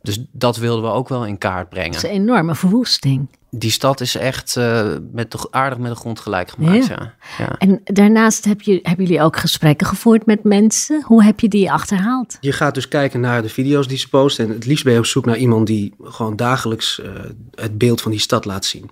Dus 0.02 0.20
dat 0.32 0.58
wilden 0.58 0.84
we 0.84 0.96
ook 0.96 1.10
wel 1.10 1.26
in 1.26 1.38
kaart 1.38 1.70
brengen. 1.70 1.92
Dat 1.92 2.04
is 2.04 2.10
een 2.10 2.16
enorme 2.16 2.56
verwoesting 2.56 3.28
die 3.58 3.72
stad 3.72 4.02
is 4.02 4.16
echt 4.16 4.56
uh, 4.58 4.92
met 5.12 5.32
de, 5.32 5.48
aardig 5.50 5.78
met 5.78 5.92
de 5.92 5.98
grond 5.98 6.20
gelijk 6.20 6.50
gemaakt. 6.50 6.86
Ja. 6.86 7.14
ja. 7.38 7.56
En 7.58 7.82
daarnaast 7.84 8.46
heb 8.46 8.62
je, 8.62 8.80
hebben 8.84 9.06
jullie 9.06 9.22
ook 9.22 9.38
gesprekken 9.38 9.88
gevoerd 9.88 10.26
met 10.26 10.44
mensen. 10.44 11.04
Hoe 11.06 11.24
heb 11.24 11.40
je 11.40 11.48
die 11.48 11.72
achterhaald? 11.72 12.38
Je 12.40 12.52
gaat 12.52 12.74
dus 12.74 12.88
kijken 12.88 13.20
naar 13.20 13.42
de 13.42 13.50
video's 13.50 13.88
die 13.88 13.98
ze 13.98 14.10
posten. 14.10 14.46
En 14.46 14.52
het 14.52 14.66
liefst 14.66 14.84
ben 14.84 14.94
je 14.94 15.00
op 15.00 15.06
zoek 15.06 15.26
naar 15.26 15.38
iemand 15.38 15.68
die 15.68 15.94
gewoon 16.04 16.36
dagelijks 16.36 17.00
uh, 17.00 17.10
het 17.56 17.78
beeld 17.78 18.02
van 18.02 18.12
die 18.12 18.20
stad 18.20 18.46
laat 18.46 18.66
zien. 18.66 18.90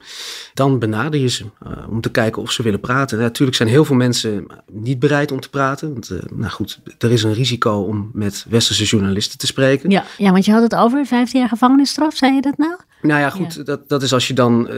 Dan 0.54 0.80
benader 0.80 1.20
je 1.20 1.30
ze 1.30 1.44
uh, 1.44 1.90
om 1.90 2.02
te 2.02 2.12
kijken 2.12 2.42
of 2.42 2.52
ze 2.52 2.64
willen 2.64 2.80
praten. 2.80 3.18
En 3.18 3.24
natuurlijk 3.24 3.58
zijn 3.58 3.70
heel 3.70 3.86
veel 3.86 3.96
mensen 3.96 4.48
niet 4.72 5.00
bereid 5.00 5.32
om 5.32 5.40
te 5.40 5.50
praten. 5.50 5.94
Want 5.94 6.12
nou 6.36 6.52
goed, 6.52 6.80
er 6.98 7.12
is 7.12 7.24
een 7.24 7.34
risico 7.34 7.82
om 7.82 8.10
met 8.14 8.46
westerse 8.50 8.84
journalisten 8.84 9.38
te 9.38 9.46
spreken. 9.46 9.90
Ja, 9.90 10.04
ja 10.18 10.32
want 10.32 10.46
je 10.46 10.52
had 10.52 10.62
het 10.62 10.76
over 10.76 11.06
15 11.06 11.40
jaar 11.40 11.50
gevangenisstraf, 11.50 12.16
zei 12.16 12.34
je 12.34 12.42
dat 12.42 12.58
nou? 12.58 12.76
Nou 13.04 13.20
ja, 13.20 13.30
goed, 13.30 13.66
Dat, 13.66 13.90
dat 13.90 14.04
is 14.04 14.14
als 14.14 14.28
je 14.28 14.34
dan 14.34 14.70
uh, 14.72 14.78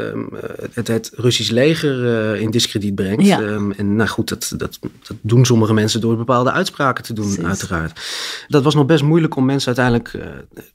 het, 0.74 0.88
het 0.88 1.12
Russisch 1.16 1.52
leger 1.52 2.04
uh, 2.34 2.42
in 2.42 2.52
discrediet 2.52 2.96
brengt. 2.96 3.26
Ja. 3.26 3.40
Um, 3.40 3.72
en 3.72 3.96
nou 3.96 4.10
goed, 4.10 4.30
dat, 4.30 4.54
dat, 4.58 4.80
dat, 4.82 5.18
doen 5.22 5.46
sommige 5.46 5.74
mensen 5.74 6.02
door 6.02 6.18
bepaalde 6.18 6.52
uitspraken 6.52 7.04
te 7.04 7.14
doen, 7.14 7.26
Precies. 7.26 7.46
uiteraard. 7.46 8.00
Dat 8.48 8.64
was 8.64 8.76
nog 8.76 8.86
best 8.86 9.04
moeilijk 9.04 9.36
om 9.36 9.46
mensen 9.46 9.68
uiteindelijk 9.68 10.14
uh, 10.14 10.24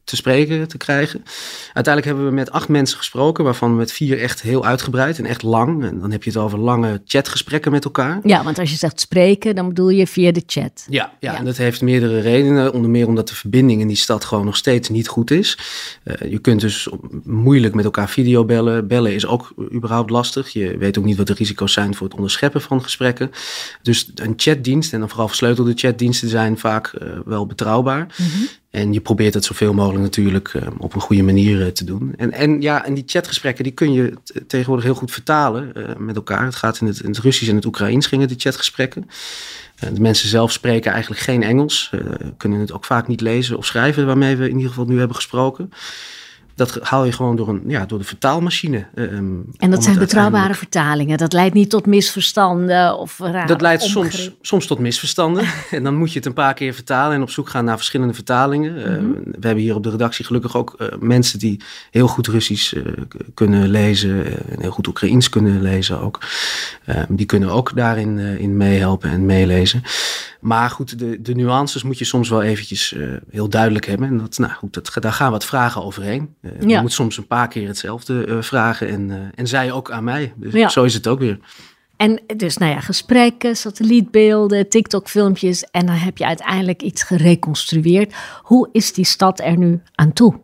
te 0.04 0.16
spreken 0.16 0.69
te 0.69 0.76
krijgen. 0.76 1.25
Uiteindelijk 1.64 2.07
hebben 2.07 2.25
we 2.25 2.30
met 2.33 2.50
acht 2.50 2.69
mensen 2.69 2.99
gesproken, 2.99 3.45
waarvan 3.45 3.76
met 3.76 3.92
vier 3.92 4.21
echt 4.21 4.42
heel 4.42 4.64
uitgebreid 4.64 5.19
en 5.19 5.26
echt 5.26 5.42
lang. 5.42 5.85
En 5.85 6.00
dan 6.00 6.11
heb 6.11 6.23
je 6.23 6.30
het 6.30 6.38
over 6.38 6.59
lange 6.59 7.00
chatgesprekken 7.04 7.73
met 7.73 7.85
elkaar. 7.85 8.21
Ja, 8.23 8.45
want 8.45 8.59
als 8.59 8.71
je 8.71 8.76
zegt 8.76 9.00
spreken, 9.00 9.54
dan 9.54 9.69
bedoel 9.69 9.88
je 9.88 10.07
via 10.07 10.33
de 10.33 10.42
chat. 10.47 10.87
Ja, 10.88 11.12
ja, 11.21 11.33
ja. 11.33 11.38
en 11.38 11.45
dat 11.45 11.57
heeft 11.57 11.83
meerdere 11.83 12.21
redenen. 12.21 12.73
Onder 12.73 12.90
meer 12.90 13.07
omdat 13.07 13.28
de 13.28 13.35
verbinding 13.35 13.80
in 13.80 13.88
die 13.88 13.97
stad 13.97 14.25
gewoon 14.25 14.45
nog 14.45 14.57
steeds 14.57 14.88
niet 14.88 15.09
goed 15.09 15.30
is. 15.30 15.59
je 16.28 16.38
kunt 16.38 16.61
dus 16.61 16.88
moeilijk 17.40 17.75
met 17.75 17.85
elkaar 17.85 18.09
videobellen. 18.09 18.87
Bellen 18.87 19.14
is 19.14 19.26
ook 19.26 19.54
überhaupt 19.73 20.11
lastig. 20.11 20.49
Je 20.49 20.76
weet 20.78 20.99
ook 20.99 21.04
niet 21.04 21.16
wat 21.16 21.26
de 21.26 21.35
risico's 21.35 21.73
zijn 21.73 21.94
voor 21.94 22.06
het 22.06 22.16
onderscheppen 22.16 22.61
van 22.61 22.82
gesprekken. 22.82 23.30
Dus 23.82 24.11
een 24.14 24.32
chatdienst, 24.37 24.92
en 24.92 24.99
dan 24.99 25.09
vooral 25.09 25.28
versleutelde 25.28 25.73
chatdiensten, 25.75 26.28
zijn 26.28 26.59
vaak 26.59 26.92
uh, 26.92 27.09
wel 27.25 27.47
betrouwbaar. 27.47 28.14
Mm 28.16 28.26
-hmm. 28.26 28.49
En 28.70 28.92
je 28.92 29.00
probeert 29.00 29.35
het 29.35 29.44
zoveel 29.44 29.75
mogelijk 29.75 30.02
natuurlijk 30.02 30.52
uh, 30.54 30.62
op 30.78 30.94
een 30.94 31.00
goede 31.00 31.23
manier 31.23 31.61
uh, 31.61 31.66
te 31.66 31.85
doen. 31.85 32.14
En, 32.16 32.32
en 32.32 32.61
ja, 32.61 32.85
en 32.85 32.94
die 32.94 33.04
chatgesprekken 33.06 33.64
die 33.64 33.73
kun 33.73 33.92
je 33.92 34.12
tegenwoordig 34.47 34.85
heel 34.85 34.94
goed 34.94 35.12
vertalen 35.12 35.73
met 35.99 36.16
elkaar. 36.16 36.44
Het 36.44 36.54
gaat 36.54 36.80
in 36.80 36.87
het, 36.87 37.00
in 37.00 37.09
het 37.09 37.18
Russisch 37.18 37.50
en 37.50 37.56
het 37.56 37.64
Oekraïens 37.64 38.06
gingen 38.06 38.28
die 38.28 38.38
chatgesprekken. 38.38 39.09
de 39.92 40.00
mensen 40.00 40.28
zelf 40.28 40.52
spreken 40.52 40.92
eigenlijk 40.92 41.23
geen 41.23 41.42
Engels, 41.42 41.90
kunnen 42.37 42.61
het 42.61 42.73
ook 42.73 42.85
vaak 42.85 43.09
niet 43.09 43.20
lezen 43.20 43.56
of 43.56 43.66
schrijven 43.66 44.06
waarmee 44.06 44.37
we 44.37 44.49
in 44.49 44.56
ieder 44.56 44.68
geval 44.68 44.87
nu 44.87 44.99
hebben 44.99 45.16
gesproken 45.16 45.70
dat 46.54 46.78
haal 46.83 47.04
je 47.04 47.12
gewoon 47.12 47.37
door, 47.37 47.49
een, 47.49 47.62
ja, 47.66 47.87
door 47.87 47.99
de 47.99 48.04
vertaalmachine. 48.04 48.87
Um, 48.95 49.45
en 49.57 49.71
dat 49.71 49.85
zijn 49.85 49.99
betrouwbare 49.99 50.54
vertalingen. 50.54 51.19
Dat 51.19 51.33
leidt 51.33 51.54
niet 51.54 51.71
tot 51.71 51.87
misverstanden 51.87 52.99
of 52.99 53.19
raar 53.19 53.47
Dat 53.47 53.61
leidt 53.61 53.83
soms, 53.83 54.30
soms 54.40 54.66
tot 54.66 54.78
misverstanden. 54.78 55.45
en 55.71 55.83
dan 55.83 55.95
moet 55.95 56.12
je 56.12 56.19
het 56.19 56.26
een 56.26 56.33
paar 56.33 56.54
keer 56.54 56.75
vertalen 56.75 57.16
en 57.16 57.23
op 57.23 57.30
zoek 57.30 57.49
gaan 57.49 57.64
naar 57.64 57.76
verschillende 57.76 58.14
vertalingen. 58.14 58.73
Mm 58.73 58.78
-hmm. 58.78 59.11
uh, 59.11 59.16
we 59.25 59.47
hebben 59.47 59.64
hier 59.64 59.75
op 59.75 59.83
de 59.83 59.90
redactie 59.90 60.25
gelukkig 60.25 60.57
ook 60.57 60.75
uh, 60.78 60.88
mensen 61.00 61.38
die 61.38 61.61
heel 61.90 62.07
goed 62.07 62.26
Russisch 62.26 62.73
uh, 62.73 62.85
kunnen 63.35 63.69
lezen. 63.69 64.26
en 64.26 64.61
heel 64.61 64.71
goed 64.71 64.87
Oekraïens 64.87 65.28
kunnen 65.28 65.62
lezen 65.62 66.00
ook. 66.00 66.21
Ehm, 66.85 67.04
die 67.09 67.26
kunnen 67.26 67.50
ook 67.50 67.76
daarin 67.76 68.19
in 68.19 68.57
meehelpen 68.57 69.11
en 69.11 69.26
meelezen. 69.26 69.83
Maar 70.40 70.70
goed, 70.70 70.99
de, 70.99 71.23
de 71.23 71.35
nuances 71.35 71.82
moet 71.82 71.99
je 71.99 72.04
soms 72.04 72.28
wel 72.28 72.42
eventjes 72.42 72.92
uh, 72.92 73.16
heel 73.30 73.49
duidelijk 73.49 73.87
hebben. 73.87 74.09
En 74.09 74.18
dat, 74.18 74.38
nou 74.38 74.52
goed, 74.52 74.75
dat, 74.75 74.92
daar 75.00 75.12
gaan 75.12 75.30
wat 75.30 75.44
vragen 75.44 75.85
overheen. 75.85 76.35
Uh, 76.42 76.50
ja. 76.61 76.76
Je 76.76 76.80
moet 76.80 76.92
soms 76.92 77.16
een 77.16 77.26
paar 77.26 77.49
keer 77.49 77.66
hetzelfde 77.66 78.26
uh, 78.26 78.42
vragen. 78.42 78.88
En, 78.88 79.32
en 79.35 79.47
zij 79.47 79.73
ook 79.73 79.90
aan 79.90 80.04
mij. 80.04 80.32
Dus 80.37 80.52
ja. 80.52 80.68
zo 80.68 80.85
is 80.85 80.94
het 80.94 81.06
ook 81.06 81.18
weer. 81.18 81.38
En 81.97 82.20
dus, 82.37 82.56
nou 82.56 82.73
ja, 82.73 82.80
gesprekken, 82.80 83.56
satellietbeelden, 83.56 84.68
TikTok-filmpjes. 84.68 85.64
En 85.64 85.87
dan 85.87 85.94
heb 85.94 86.18
je 86.18 86.26
uiteindelijk 86.26 86.82
iets 86.82 87.02
gereconstrueerd. 87.02 88.14
Hoe 88.42 88.68
is 88.73 88.92
die 88.92 89.04
stad 89.04 89.40
er 89.40 89.56
nu 89.56 89.80
aan 89.94 90.12
toe? 90.12 90.40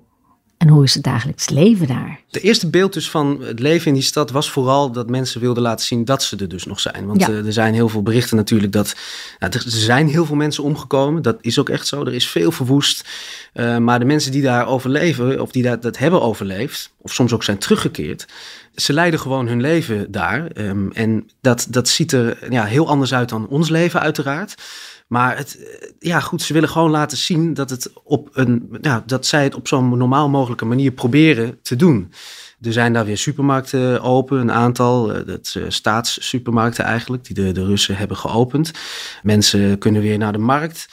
En 0.56 0.68
hoe 0.68 0.84
is 0.84 0.94
het 0.94 1.02
dagelijks 1.02 1.48
leven 1.48 1.86
daar? 1.86 2.20
De 2.30 2.40
eerste 2.40 2.70
beeld 2.70 2.92
dus 2.92 3.10
van 3.10 3.40
het 3.42 3.58
leven 3.58 3.86
in 3.86 3.94
die 3.94 4.02
stad 4.02 4.30
was 4.30 4.50
vooral 4.50 4.92
dat 4.92 5.10
mensen 5.10 5.40
wilden 5.40 5.62
laten 5.62 5.86
zien 5.86 6.04
dat 6.04 6.22
ze 6.22 6.36
er 6.36 6.48
dus 6.48 6.64
nog 6.64 6.80
zijn. 6.80 7.06
Want 7.06 7.20
ja. 7.20 7.28
uh, 7.28 7.46
er 7.46 7.52
zijn 7.52 7.74
heel 7.74 7.88
veel 7.88 8.02
berichten 8.02 8.36
natuurlijk 8.36 8.72
dat 8.72 8.96
nou, 9.38 9.52
er 9.52 9.62
zijn 9.66 10.08
heel 10.08 10.26
veel 10.26 10.36
mensen 10.36 10.64
omgekomen. 10.64 11.22
Dat 11.22 11.38
is 11.40 11.58
ook 11.58 11.68
echt 11.68 11.86
zo. 11.86 12.04
Er 12.04 12.14
is 12.14 12.28
veel 12.28 12.52
verwoest. 12.52 13.08
Uh, 13.54 13.78
maar 13.78 13.98
de 13.98 14.04
mensen 14.04 14.32
die 14.32 14.42
daar 14.42 14.66
overleven, 14.66 15.40
of 15.40 15.50
die 15.50 15.62
dat, 15.62 15.82
dat 15.82 15.98
hebben 15.98 16.22
overleefd, 16.22 16.92
of 17.00 17.12
soms 17.12 17.32
ook 17.32 17.44
zijn 17.44 17.58
teruggekeerd, 17.58 18.26
ze 18.74 18.92
leiden 18.92 19.20
gewoon 19.20 19.48
hun 19.48 19.60
leven 19.60 20.12
daar. 20.12 20.48
Um, 20.54 20.92
en 20.92 21.30
dat, 21.40 21.66
dat 21.70 21.88
ziet 21.88 22.12
er 22.12 22.38
ja, 22.50 22.64
heel 22.64 22.88
anders 22.88 23.14
uit 23.14 23.28
dan 23.28 23.48
ons 23.48 23.68
leven 23.68 24.00
uiteraard. 24.00 24.54
Maar 25.06 25.36
het, 25.36 25.58
ja, 25.98 26.20
goed, 26.20 26.42
ze 26.42 26.52
willen 26.52 26.68
gewoon 26.68 26.90
laten 26.90 27.18
zien 27.18 27.54
dat, 27.54 27.70
het 27.70 27.90
op 28.04 28.28
een, 28.32 28.68
ja, 28.80 29.02
dat 29.06 29.26
zij 29.26 29.44
het 29.44 29.54
op 29.54 29.68
zo'n 29.68 29.98
normaal 29.98 30.28
mogelijke 30.28 30.64
manier 30.64 30.92
proberen 30.92 31.58
te 31.62 31.76
doen. 31.76 32.12
Er 32.60 32.72
zijn 32.72 32.92
daar 32.92 33.04
weer 33.04 33.18
supermarkten 33.18 34.02
open, 34.02 34.38
een 34.38 34.52
aantal, 34.52 35.24
dat 35.24 35.54
uh, 35.56 35.64
staatssupermarkten 35.68 36.84
eigenlijk, 36.84 37.24
die 37.24 37.52
de, 37.52 37.64
Russen 37.64 37.96
hebben 37.96 38.16
geopend. 38.16 38.70
Mensen 39.22 39.78
kunnen 39.78 40.02
weer 40.02 40.18
naar 40.18 40.32
de 40.32 40.38
markt. 40.38 40.88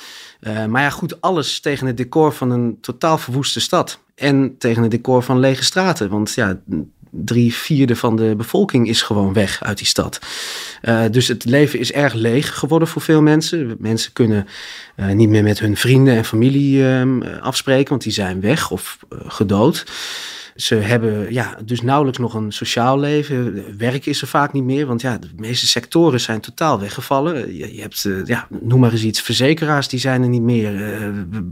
Maar 0.67 0.81
ja, 0.81 0.89
goed, 0.89 1.21
alles 1.21 1.59
tegen 1.59 1.87
het 1.87 1.97
decor 1.97 2.33
van 2.33 2.49
een 2.49 2.77
totaal 2.81 3.17
verwoeste 3.17 3.59
stad. 3.59 3.99
En 4.15 4.57
tegen 4.57 4.81
het 4.81 4.91
decor 4.91 5.23
van 5.23 5.39
lege 5.39 5.63
straten. 5.63 6.09
Want 6.09 6.33
ja, 6.33 6.59
drie 7.15 7.53
vierde 7.53 7.95
van 7.95 8.15
de 8.15 8.33
bevolking 8.37 8.87
is 8.87 9.01
gewoon 9.01 9.33
weg 9.33 9.63
uit 9.63 9.77
die 9.77 9.87
stad. 9.87 10.19
Uh, 10.81 11.03
dus 11.11 11.27
het 11.27 11.45
leven 11.45 11.79
is 11.79 11.91
erg 11.91 12.13
leeg 12.13 12.57
geworden 12.57 12.87
voor 12.87 13.01
veel 13.01 13.21
mensen. 13.21 13.75
Mensen 13.79 14.13
kunnen 14.13 14.47
uh, 14.95 15.11
niet 15.11 15.29
meer 15.29 15.43
met 15.43 15.59
hun 15.59 15.77
vrienden 15.77 16.15
en 16.15 16.25
familie 16.25 16.77
uh, 16.77 17.01
afspreken, 17.41 17.89
want 17.89 18.03
die 18.03 18.11
zijn 18.11 18.41
weg 18.41 18.71
of 18.71 18.97
uh, 19.09 19.19
gedood. 19.27 19.85
Ze 20.55 20.75
hebben 20.75 21.33
ja, 21.33 21.57
dus 21.65 21.81
nauwelijks 21.81 22.19
nog 22.19 22.33
een 22.33 22.51
sociaal 22.51 22.99
leven. 22.99 23.63
Werk 23.77 24.05
is 24.05 24.21
er 24.21 24.27
vaak 24.27 24.53
niet 24.53 24.63
meer, 24.63 24.85
want 24.85 25.01
ja, 25.01 25.17
de 25.17 25.27
meeste 25.35 25.67
sectoren 25.67 26.19
zijn 26.19 26.39
totaal 26.39 26.79
weggevallen. 26.79 27.55
Je, 27.55 27.75
je 27.75 27.81
hebt, 27.81 28.07
ja, 28.25 28.47
noem 28.61 28.79
maar 28.79 28.91
eens 28.91 29.03
iets, 29.03 29.21
verzekeraars 29.21 29.87
die 29.87 29.99
zijn 29.99 30.21
er 30.21 30.29
niet 30.29 30.41
meer. 30.41 30.73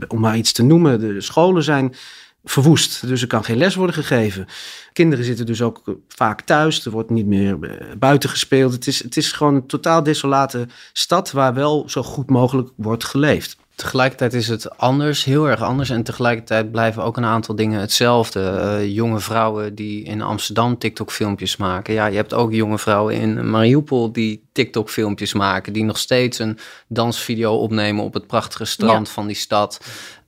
om 0.08 0.20
maar 0.20 0.36
iets 0.36 0.52
te 0.52 0.62
noemen, 0.62 1.00
de 1.00 1.20
scholen 1.20 1.62
zijn 1.62 1.94
verwoest. 2.44 3.06
Dus 3.06 3.22
er 3.22 3.26
kan 3.26 3.44
geen 3.44 3.56
les 3.56 3.74
worden 3.74 3.94
gegeven. 3.94 4.46
Kinderen 4.92 5.24
zitten 5.24 5.46
dus 5.46 5.62
ook 5.62 5.82
vaak 6.08 6.40
thuis. 6.40 6.84
Er 6.84 6.90
wordt 6.90 7.10
niet 7.10 7.26
meer 7.26 7.58
eh, 7.62 7.96
buiten 7.98 8.30
gespeeld. 8.30 8.72
Het 8.72 8.86
is, 8.86 9.02
het 9.02 9.16
is 9.16 9.32
gewoon 9.32 9.54
een 9.54 9.66
totaal 9.66 10.02
desolate 10.02 10.66
stad 10.92 11.30
waar 11.30 11.54
wel 11.54 11.84
zo 11.86 12.02
goed 12.02 12.30
mogelijk 12.30 12.70
wordt 12.76 13.04
geleefd. 13.04 13.56
Tegelijkertijd 13.74 14.34
is 14.34 14.48
het 14.48 14.78
anders, 14.78 15.24
heel 15.24 15.48
erg 15.48 15.62
anders. 15.62 15.90
En 15.90 16.02
tegelijkertijd 16.02 16.70
blijven 16.70 17.02
ook 17.02 17.16
een 17.16 17.24
aantal 17.24 17.54
dingen 17.54 17.80
hetzelfde. 17.80 18.40
Uh, 18.40 18.94
jonge 18.94 19.20
vrouwen 19.20 19.74
die 19.74 20.04
in 20.04 20.22
Amsterdam 20.22 20.78
TikTok-filmpjes 20.78 21.56
maken. 21.56 21.94
Ja, 21.94 22.06
je 22.06 22.16
hebt 22.16 22.34
ook 22.34 22.52
jonge 22.52 22.78
vrouwen 22.78 23.14
in 23.14 23.50
Mariupol 23.50 24.12
die 24.12 24.44
TikTok-filmpjes 24.52 25.32
maken. 25.32 25.72
Die 25.72 25.84
nog 25.84 25.98
steeds 25.98 26.38
een 26.38 26.58
dansvideo 26.88 27.54
opnemen 27.54 28.04
op 28.04 28.14
het 28.14 28.26
prachtige 28.26 28.64
strand 28.64 29.06
ja. 29.06 29.12
van 29.12 29.26
die 29.26 29.36
stad. 29.36 29.80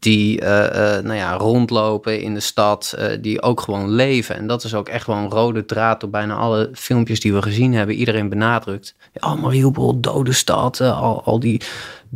Die 0.04 0.40
uh, 0.40 0.48
uh, 0.48 0.66
nou 0.98 1.14
ja, 1.14 1.32
rondlopen 1.32 2.20
in 2.20 2.34
de 2.34 2.40
stad. 2.40 2.98
die 3.20 3.42
ook 3.42 3.60
gewoon 3.60 3.90
leven. 3.90 4.36
En 4.36 4.46
dat 4.46 4.64
is 4.64 4.74
ook 4.74 4.88
echt 4.88 5.06
wel 5.06 5.16
een 5.16 5.30
rode 5.30 5.64
draad 5.64 6.00
door 6.00 6.10
bijna 6.10 6.34
alle 6.34 6.70
filmpjes 6.72 7.20
die 7.20 7.34
we 7.34 7.42
gezien 7.42 7.74
hebben. 7.74 7.94
Iedereen 7.94 8.28
benadrukt. 8.28 8.94
Ja, 9.12 9.34
Mariupol, 9.34 10.00
dode 10.00 10.32
stad. 10.32 10.80
al, 10.80 11.24
al 11.24 11.40
die 11.40 11.60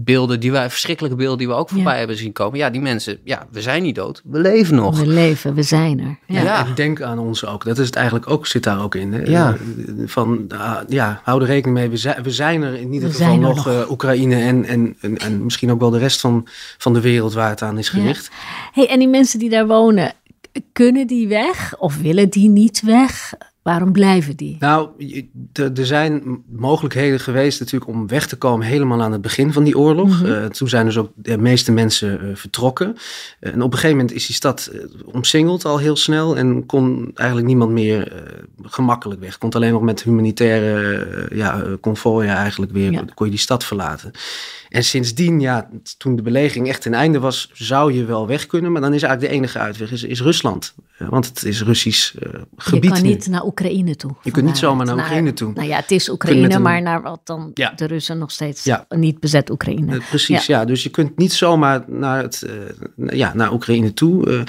beelden 0.04 0.40
die 0.40 0.52
wij, 0.52 0.70
verschrikkelijke 0.70 1.16
beelden 1.16 1.38
die 1.38 1.48
we 1.48 1.54
ook 1.54 1.68
voorbij 1.68 1.92
ja. 1.92 1.98
hebben 1.98 2.16
zien 2.16 2.32
komen. 2.32 2.58
Ja, 2.58 2.70
die 2.70 2.80
mensen, 2.80 3.18
ja, 3.24 3.46
we 3.50 3.62
zijn 3.62 3.82
niet 3.82 3.94
dood, 3.94 4.22
we 4.24 4.38
leven 4.38 4.74
nog. 4.74 4.98
We 4.98 5.06
leven, 5.06 5.54
we 5.54 5.62
zijn 5.62 6.00
er. 6.00 6.18
Ja, 6.26 6.42
ja. 6.42 6.66
En 6.66 6.74
denk 6.74 7.02
aan 7.02 7.18
ons 7.18 7.46
ook. 7.46 7.64
Dat 7.64 7.78
is 7.78 7.86
het 7.86 7.96
eigenlijk 7.96 8.30
ook, 8.30 8.46
zit 8.46 8.62
daar 8.62 8.82
ook 8.82 8.94
in. 8.94 9.12
Hè? 9.12 9.22
Ja. 9.22 9.56
Van, 10.06 10.44
uh, 10.52 10.76
ja, 10.88 11.20
hou 11.24 11.40
er 11.40 11.46
rekening 11.46 11.78
mee, 11.78 11.88
we 11.88 11.96
zijn, 11.96 12.22
we 12.22 12.30
zijn 12.30 12.62
er 12.62 12.74
in 12.74 12.92
ieder 12.92 13.08
we 13.08 13.14
geval 13.14 13.38
nog, 13.38 13.56
nog. 13.56 13.68
Uh, 13.68 13.90
Oekraïne 13.90 14.36
en, 14.36 14.64
en, 14.64 14.96
en, 15.00 15.18
en, 15.18 15.44
misschien 15.44 15.70
ook 15.70 15.80
wel 15.80 15.90
de 15.90 15.98
rest 15.98 16.20
van, 16.20 16.46
van 16.78 16.92
de 16.92 17.00
wereld 17.00 17.32
waar 17.32 17.48
het 17.48 17.62
aan 17.62 17.74
is 17.78 17.88
gericht. 17.88 18.26
Ja. 18.26 18.70
Hey, 18.72 18.88
en 18.88 18.98
die 18.98 19.08
mensen 19.08 19.38
die 19.38 19.50
daar 19.50 19.66
wonen, 19.66 20.12
kunnen 20.72 21.06
die 21.06 21.28
weg 21.28 21.78
of 21.78 21.96
willen 21.96 22.28
die 22.28 22.48
niet 22.48 22.82
weg? 22.82 23.34
Waarom 23.68 23.92
blijven 23.92 24.36
die? 24.36 24.56
Nou, 24.60 24.88
er 25.52 25.86
zijn 25.86 26.42
mogelijkheden 26.46 27.20
geweest 27.20 27.60
natuurlijk 27.60 27.90
om 27.90 28.06
weg 28.06 28.26
te 28.26 28.36
komen 28.36 28.66
helemaal 28.66 29.02
aan 29.02 29.12
het 29.12 29.20
begin 29.20 29.52
van 29.52 29.64
die 29.64 29.78
oorlog. 29.78 30.08
Mm 30.08 30.26
-hmm. 30.26 30.26
uh, 30.26 30.44
toen 30.44 30.68
zijn 30.68 30.84
dus 30.84 30.96
ook 30.96 31.10
de 31.14 31.38
meeste 31.38 31.72
mensen 31.72 32.20
uh, 32.24 32.36
vertrokken. 32.36 32.96
Uh, 33.40 33.52
en 33.52 33.62
op 33.62 33.72
een 33.72 33.78
gegeven 33.78 33.96
moment 33.96 34.14
is 34.14 34.26
die 34.26 34.34
stad 34.34 34.70
omsingeld 35.04 35.64
al 35.64 35.78
heel 35.78 35.96
snel 35.96 36.36
en 36.36 36.66
kon 36.66 37.10
eigenlijk 37.14 37.48
niemand 37.48 37.70
meer 37.70 38.12
gemakkelijk 38.62 39.20
weg. 39.20 39.38
Kon 39.38 39.50
alleen 39.50 39.72
nog 39.72 39.82
met 39.82 40.02
humanitaire 40.02 41.28
ja, 41.34 41.64
konvooien 41.80 42.34
eigenlijk 42.34 42.72
weer, 42.72 42.92
ja. 42.92 43.04
kon 43.14 43.26
je 43.26 43.32
die 43.32 43.40
stad 43.40 43.64
verlaten. 43.64 44.12
En 44.68 44.84
sindsdien, 44.84 45.40
ja, 45.40 45.68
toen 45.98 46.16
de 46.16 46.22
belegering 46.22 46.68
echt 46.68 46.82
ten 46.82 46.94
einde 46.94 47.18
was, 47.18 47.50
zou 47.52 47.92
je 47.92 48.04
wel 48.04 48.26
weg 48.26 48.46
kunnen. 48.46 48.72
Maar 48.72 48.80
dan 48.80 48.94
is 48.94 49.02
eigenlijk 49.02 49.32
de 49.32 49.38
enige 49.38 49.58
uitweg 49.58 49.92
is, 49.92 50.02
is 50.02 50.20
Rusland. 50.20 50.74
Want 50.98 51.26
het 51.26 51.44
is 51.44 51.62
Russisch 51.62 52.14
uh, 52.14 52.32
gebied. 52.56 52.84
Je 52.84 52.90
kan 52.90 53.02
nu. 53.02 53.08
niet 53.08 53.26
naar 53.26 53.44
Oekraïne 53.44 53.96
toe. 53.96 54.14
Je 54.22 54.30
kunt 54.30 54.46
niet 54.46 54.58
zomaar 54.58 54.86
naar, 54.86 54.96
naar 54.96 55.04
Oekraïne 55.04 55.32
toe. 55.32 55.52
Nou 55.54 55.68
ja, 55.68 55.76
het 55.76 55.90
is 55.90 56.08
Oekraïne, 56.08 56.54
een, 56.54 56.62
maar 56.62 56.82
naar 56.82 57.02
wat 57.02 57.20
dan 57.24 57.50
ja. 57.54 57.72
de 57.76 57.84
Russen 57.84 58.18
nog 58.18 58.30
steeds 58.30 58.64
ja. 58.64 58.86
niet 58.88 59.20
bezet 59.20 59.50
Oekraïne. 59.50 59.94
Uh, 59.94 60.08
precies, 60.08 60.46
ja. 60.46 60.58
ja. 60.58 60.64
Dus 60.64 60.82
je 60.82 60.88
kunt 60.88 61.18
niet 61.18 61.32
zomaar 61.32 61.84
naar, 61.86 62.22
het, 62.22 62.44
uh, 62.96 63.18
ja, 63.18 63.34
naar 63.34 63.52
Oekraïne 63.52 63.92
toe. 63.92 64.44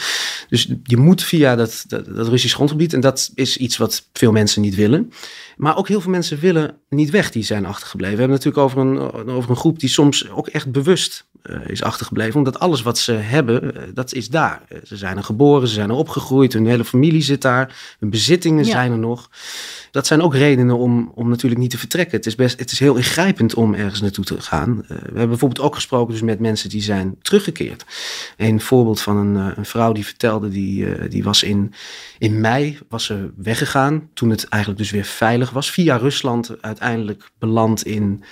dus 0.49 0.73
je 0.83 0.97
moet 0.97 1.23
via 1.23 1.55
dat, 1.55 1.83
dat, 1.87 2.05
dat 2.15 2.27
Russisch 2.27 2.55
grondgebied. 2.55 2.93
En 2.93 2.99
dat 2.99 3.31
is 3.33 3.57
iets 3.57 3.77
wat 3.77 4.07
veel 4.13 4.31
mensen 4.31 4.61
niet 4.61 4.75
willen. 4.75 5.11
Maar 5.57 5.77
ook 5.77 5.87
heel 5.87 6.01
veel 6.01 6.11
mensen 6.11 6.39
willen 6.39 6.75
niet 6.89 7.09
weg, 7.09 7.31
die 7.31 7.43
zijn 7.43 7.65
achtergebleven. 7.65 8.15
We 8.15 8.21
hebben 8.21 8.37
het 8.37 8.45
natuurlijk 8.45 8.77
over 8.77 8.91
een, 9.25 9.33
over 9.33 9.49
een 9.49 9.55
groep 9.55 9.79
die 9.79 9.89
soms 9.89 10.08
ook 10.31 10.47
echt 10.47 10.71
bewust 10.71 11.27
uh, 11.43 11.55
is 11.67 11.83
achtergebleven. 11.83 12.35
Omdat 12.35 12.59
alles 12.59 12.81
wat 12.81 12.97
ze 12.97 13.11
hebben, 13.11 13.63
uh, 13.63 13.83
dat 13.93 14.13
is 14.13 14.29
daar. 14.29 14.61
Uh, 14.69 14.79
ze 14.83 14.97
zijn 14.97 15.17
er 15.17 15.23
geboren, 15.23 15.67
ze 15.67 15.73
zijn 15.73 15.89
er 15.89 15.95
opgegroeid, 15.95 16.53
hun 16.53 16.65
hele 16.65 16.85
familie 16.85 17.21
zit 17.21 17.41
daar, 17.41 17.95
hun 17.99 18.09
bezittingen 18.09 18.65
ja. 18.65 18.71
zijn 18.71 18.91
er 18.91 18.97
nog. 18.97 19.29
Dat 19.91 20.07
zijn 20.07 20.21
ook 20.21 20.33
redenen 20.33 20.77
om, 20.77 21.11
om 21.15 21.29
natuurlijk 21.29 21.61
niet 21.61 21.71
te 21.71 21.77
vertrekken. 21.77 22.17
Het 22.17 22.25
is, 22.25 22.35
best, 22.35 22.59
het 22.59 22.71
is 22.71 22.79
heel 22.79 22.95
ingrijpend 22.95 23.53
om 23.53 23.73
ergens 23.73 24.01
naartoe 24.01 24.25
te 24.25 24.41
gaan. 24.41 24.85
we 24.87 24.95
hebben 24.95 25.29
bijvoorbeeld 25.29 25.65
ook 25.65 25.75
gesproken 25.75 26.13
dus 26.13 26.21
met 26.21 26.39
mensen 26.39 26.69
die 26.69 26.81
zijn 26.81 27.15
teruggekeerd. 27.21 27.85
Een 28.37 28.61
voorbeeld 28.61 29.01
van 29.01 29.17
een, 29.17 29.57
een 29.57 29.65
vrouw 29.65 29.91
die 29.91 30.05
vertelde, 30.05 30.49
die, 30.49 31.07
die 31.07 31.23
was 31.23 31.43
in, 31.43 31.73
in 32.17 32.41
mei 32.41 32.77
was 32.89 33.05
ze 33.05 33.29
weggegaan. 33.35 34.09
Toen 34.13 34.29
het 34.29 34.47
eigenlijk 34.47 34.81
dus 34.81 34.91
weer 34.91 35.05
veilig 35.05 35.49
was. 35.49 35.71
Via 35.71 35.95
Rusland 35.95 36.61
uiteindelijk 36.61 37.31
beland 37.39 37.85
in, 37.85 38.23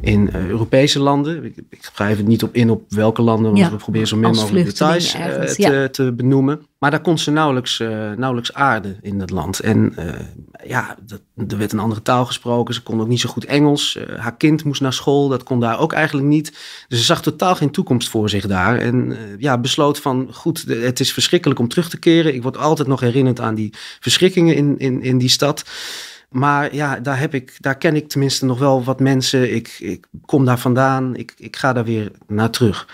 in 0.00 0.30
Europese 0.32 1.00
landen. 1.00 1.44
Ik, 1.44 1.56
ik 1.70 1.88
ga 1.92 2.08
even 2.08 2.26
niet 2.26 2.42
op 2.42 2.54
in 2.54 2.70
op 2.70 2.82
welke 2.88 3.22
landen, 3.22 3.46
want 3.46 3.58
ja, 3.58 3.70
we 3.70 3.76
proberen 3.76 4.08
zo 4.08 4.16
min 4.16 4.30
mogelijk 4.30 4.64
details 4.64 5.10
te, 5.10 5.88
te, 5.92 6.12
benoemen. 6.12 6.66
Maar 6.80 6.90
daar 6.90 7.00
kon 7.00 7.18
ze 7.18 7.30
nauwelijks, 7.30 7.80
uh, 7.80 7.88
nauwelijks 8.12 8.54
aarden 8.54 8.98
in 9.00 9.20
het 9.20 9.30
land. 9.30 9.60
En 9.60 9.94
ja, 10.64 10.96
dat, 11.06 11.20
er 11.48 11.58
werd 11.58 11.72
een 11.72 11.78
andere 11.78 12.02
taal 12.02 12.26
gesproken. 12.26 12.74
Ze 12.74 12.82
kon 12.82 13.00
ook 13.00 13.08
niet 13.08 13.20
zo 13.20 13.28
goed 13.28 13.44
Engels. 13.44 13.98
haar 14.16 14.36
kind 14.36 14.64
moest 14.64 14.80
naar 14.80 14.92
school, 14.92 15.28
dat 15.28 15.42
kon 15.42 15.60
daar 15.60 15.78
ook 15.78 15.92
eigenlijk 15.92 16.26
niet. 16.26 16.50
Dus 16.88 16.98
ze 16.98 17.04
zag 17.04 17.22
totaal 17.22 17.54
geen 17.54 17.70
toekomst 17.70 18.08
voor 18.08 18.28
zich 18.28 18.46
daar. 18.46 18.78
En 18.78 19.16
ja, 19.38 19.58
besloot 19.58 19.98
van, 19.98 20.28
goed, 20.32 20.64
het 20.68 21.00
is 21.00 21.12
verschrikkelijk 21.12 21.60
om 21.60 21.68
terug 21.68 21.88
te 21.88 21.98
keren. 21.98 22.34
Ik 22.34 22.42
word 22.42 22.56
altijd 22.56 22.88
nog 22.88 23.00
herinnerd 23.00 23.40
aan 23.40 23.54
die 23.54 23.74
verschrikkingen 24.00 24.54
in, 24.54 24.78
in, 24.78 25.02
in 25.02 25.18
die 25.18 25.28
stad. 25.28 25.64
Maar 26.30 26.74
ja, 26.74 27.00
daar, 27.00 27.18
heb 27.18 27.34
ik, 27.34 27.56
daar 27.58 27.78
ken 27.78 27.96
ik 27.96 28.08
tenminste 28.08 28.44
nog 28.44 28.58
wel 28.58 28.84
wat 28.84 29.00
mensen. 29.00 29.54
Ik, 29.54 29.76
ik 29.78 30.06
kom 30.26 30.44
daar 30.44 30.58
vandaan. 30.58 31.16
Ik, 31.16 31.34
ik 31.36 31.56
ga 31.56 31.72
daar 31.72 31.84
weer 31.84 32.10
naar 32.26 32.50
terug. 32.50 32.86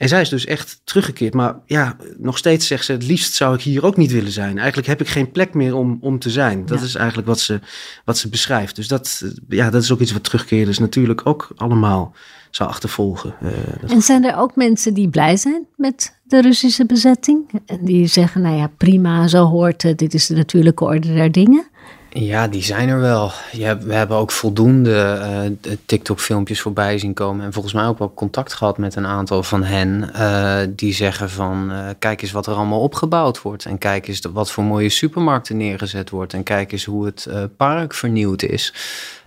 En 0.00 0.08
zij 0.08 0.20
is 0.20 0.28
dus 0.28 0.44
echt 0.44 0.80
teruggekeerd. 0.84 1.34
Maar 1.34 1.54
ja, 1.66 1.96
nog 2.18 2.38
steeds 2.38 2.66
zegt 2.66 2.84
ze: 2.84 2.92
het 2.92 3.06
liefst 3.06 3.34
zou 3.34 3.54
ik 3.54 3.60
hier 3.60 3.84
ook 3.84 3.96
niet 3.96 4.12
willen 4.12 4.32
zijn. 4.32 4.58
Eigenlijk 4.58 4.88
heb 4.88 5.00
ik 5.00 5.08
geen 5.08 5.30
plek 5.30 5.54
meer 5.54 5.74
om, 5.74 5.98
om 6.00 6.18
te 6.18 6.30
zijn. 6.30 6.66
Dat 6.66 6.78
ja. 6.78 6.84
is 6.84 6.94
eigenlijk 6.94 7.28
wat 7.28 7.40
ze, 7.40 7.60
wat 8.04 8.18
ze 8.18 8.28
beschrijft. 8.28 8.76
Dus 8.76 8.88
dat, 8.88 9.22
ja, 9.48 9.70
dat 9.70 9.82
is 9.82 9.92
ook 9.92 10.00
iets 10.00 10.12
wat 10.12 10.24
terugkeerders 10.24 10.78
natuurlijk 10.78 11.26
ook 11.26 11.52
allemaal 11.56 12.14
zou 12.50 12.68
achtervolgen. 12.68 13.34
Uh, 13.42 13.92
en 13.92 14.02
zijn 14.02 14.24
er 14.24 14.36
ook 14.36 14.56
mensen 14.56 14.94
die 14.94 15.08
blij 15.08 15.36
zijn 15.36 15.66
met 15.76 16.14
de 16.22 16.40
Russische 16.40 16.86
bezetting? 16.86 17.50
En 17.66 17.84
die 17.84 18.06
zeggen: 18.06 18.40
nou 18.42 18.56
ja, 18.56 18.70
prima, 18.76 19.28
zo 19.28 19.44
hoort 19.44 19.82
het. 19.82 19.98
Dit 19.98 20.14
is 20.14 20.26
de 20.26 20.34
natuurlijke 20.34 20.84
orde 20.84 21.14
der 21.14 21.32
dingen. 21.32 21.69
Ja, 22.12 22.48
die 22.48 22.62
zijn 22.62 22.88
er 22.88 23.00
wel. 23.00 23.32
We 23.80 23.94
hebben 23.94 24.16
ook 24.16 24.30
voldoende 24.30 25.20
uh, 25.66 25.76
TikTok-filmpjes 25.86 26.60
voorbij 26.60 26.98
zien 26.98 27.14
komen. 27.14 27.44
En 27.44 27.52
volgens 27.52 27.74
mij 27.74 27.86
ook 27.86 27.98
wel 27.98 28.14
contact 28.14 28.52
gehad 28.52 28.78
met 28.78 28.96
een 28.96 29.06
aantal 29.06 29.42
van 29.42 29.62
hen. 29.64 30.10
Uh, 30.16 30.58
die 30.68 30.94
zeggen 30.94 31.30
van, 31.30 31.70
uh, 31.70 31.88
kijk 31.98 32.22
eens 32.22 32.32
wat 32.32 32.46
er 32.46 32.54
allemaal 32.54 32.80
opgebouwd 32.80 33.42
wordt. 33.42 33.64
En 33.64 33.78
kijk 33.78 34.08
eens 34.08 34.20
wat 34.32 34.50
voor 34.50 34.64
mooie 34.64 34.88
supermarkten 34.88 35.56
neergezet 35.56 36.10
wordt. 36.10 36.32
En 36.32 36.42
kijk 36.42 36.72
eens 36.72 36.84
hoe 36.84 37.04
het 37.04 37.28
park 37.56 37.94
vernieuwd 37.94 38.42
is. 38.42 38.74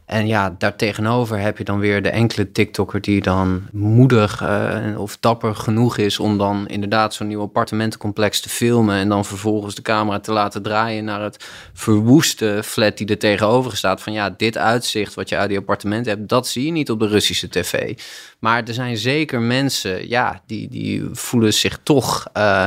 En 0.06 0.28
ja, 0.28 0.56
daartegenover 0.58 1.40
heb 1.40 1.58
je 1.58 1.64
dan 1.64 1.80
weer 1.80 2.02
de 2.02 2.10
enkele 2.10 2.52
TikToker 2.52 3.02
die 3.02 3.22
dan 3.22 3.68
moedig 3.72 4.42
uh, 4.42 5.00
of 5.00 5.18
dapper 5.20 5.56
genoeg 5.56 5.98
is 5.98 6.20
om 6.20 6.38
dan 6.38 6.68
inderdaad 6.68 7.14
zo'n 7.14 7.28
nieuw 7.28 7.42
appartementencomplex 7.42 8.42
te 8.42 8.50
filmen 8.50 8.96
en 8.96 9.10
dan 9.10 9.26
vervolgens 9.26 9.76
de 9.76 9.82
camera 9.82 10.20
te 10.20 10.32
laten 10.32 10.62
draaien 10.62 11.04
naar 11.04 11.22
het 11.22 11.46
verwoeste 11.74 12.62
flat 12.64 12.98
die 12.98 13.08
er 13.08 13.18
tegenover 13.18 13.78
staat. 13.78 14.02
Van 14.02 14.14
ja, 14.14 14.30
dit 14.30 14.58
uitzicht 14.58 15.14
wat 15.14 15.30
je 15.30 15.38
uit 15.38 15.50
die 15.50 15.58
appartementen 15.58 16.12
hebt, 16.12 16.30
dat 16.30 16.48
zie 16.48 16.66
je 16.66 16.72
niet 16.72 16.92
op 16.92 17.00
de 17.00 17.08
Russische 17.08 17.50
tv. 17.50 17.98
Maar 18.40 18.64
er 18.64 18.74
zijn 18.74 18.98
zeker 18.98 19.42
mensen, 19.42 20.10
ja, 20.10 20.42
die, 20.46 20.70
die 20.70 21.04
voelen 21.12 21.54
zich 21.54 21.80
toch. 21.84 22.28
Uh, 22.38 22.66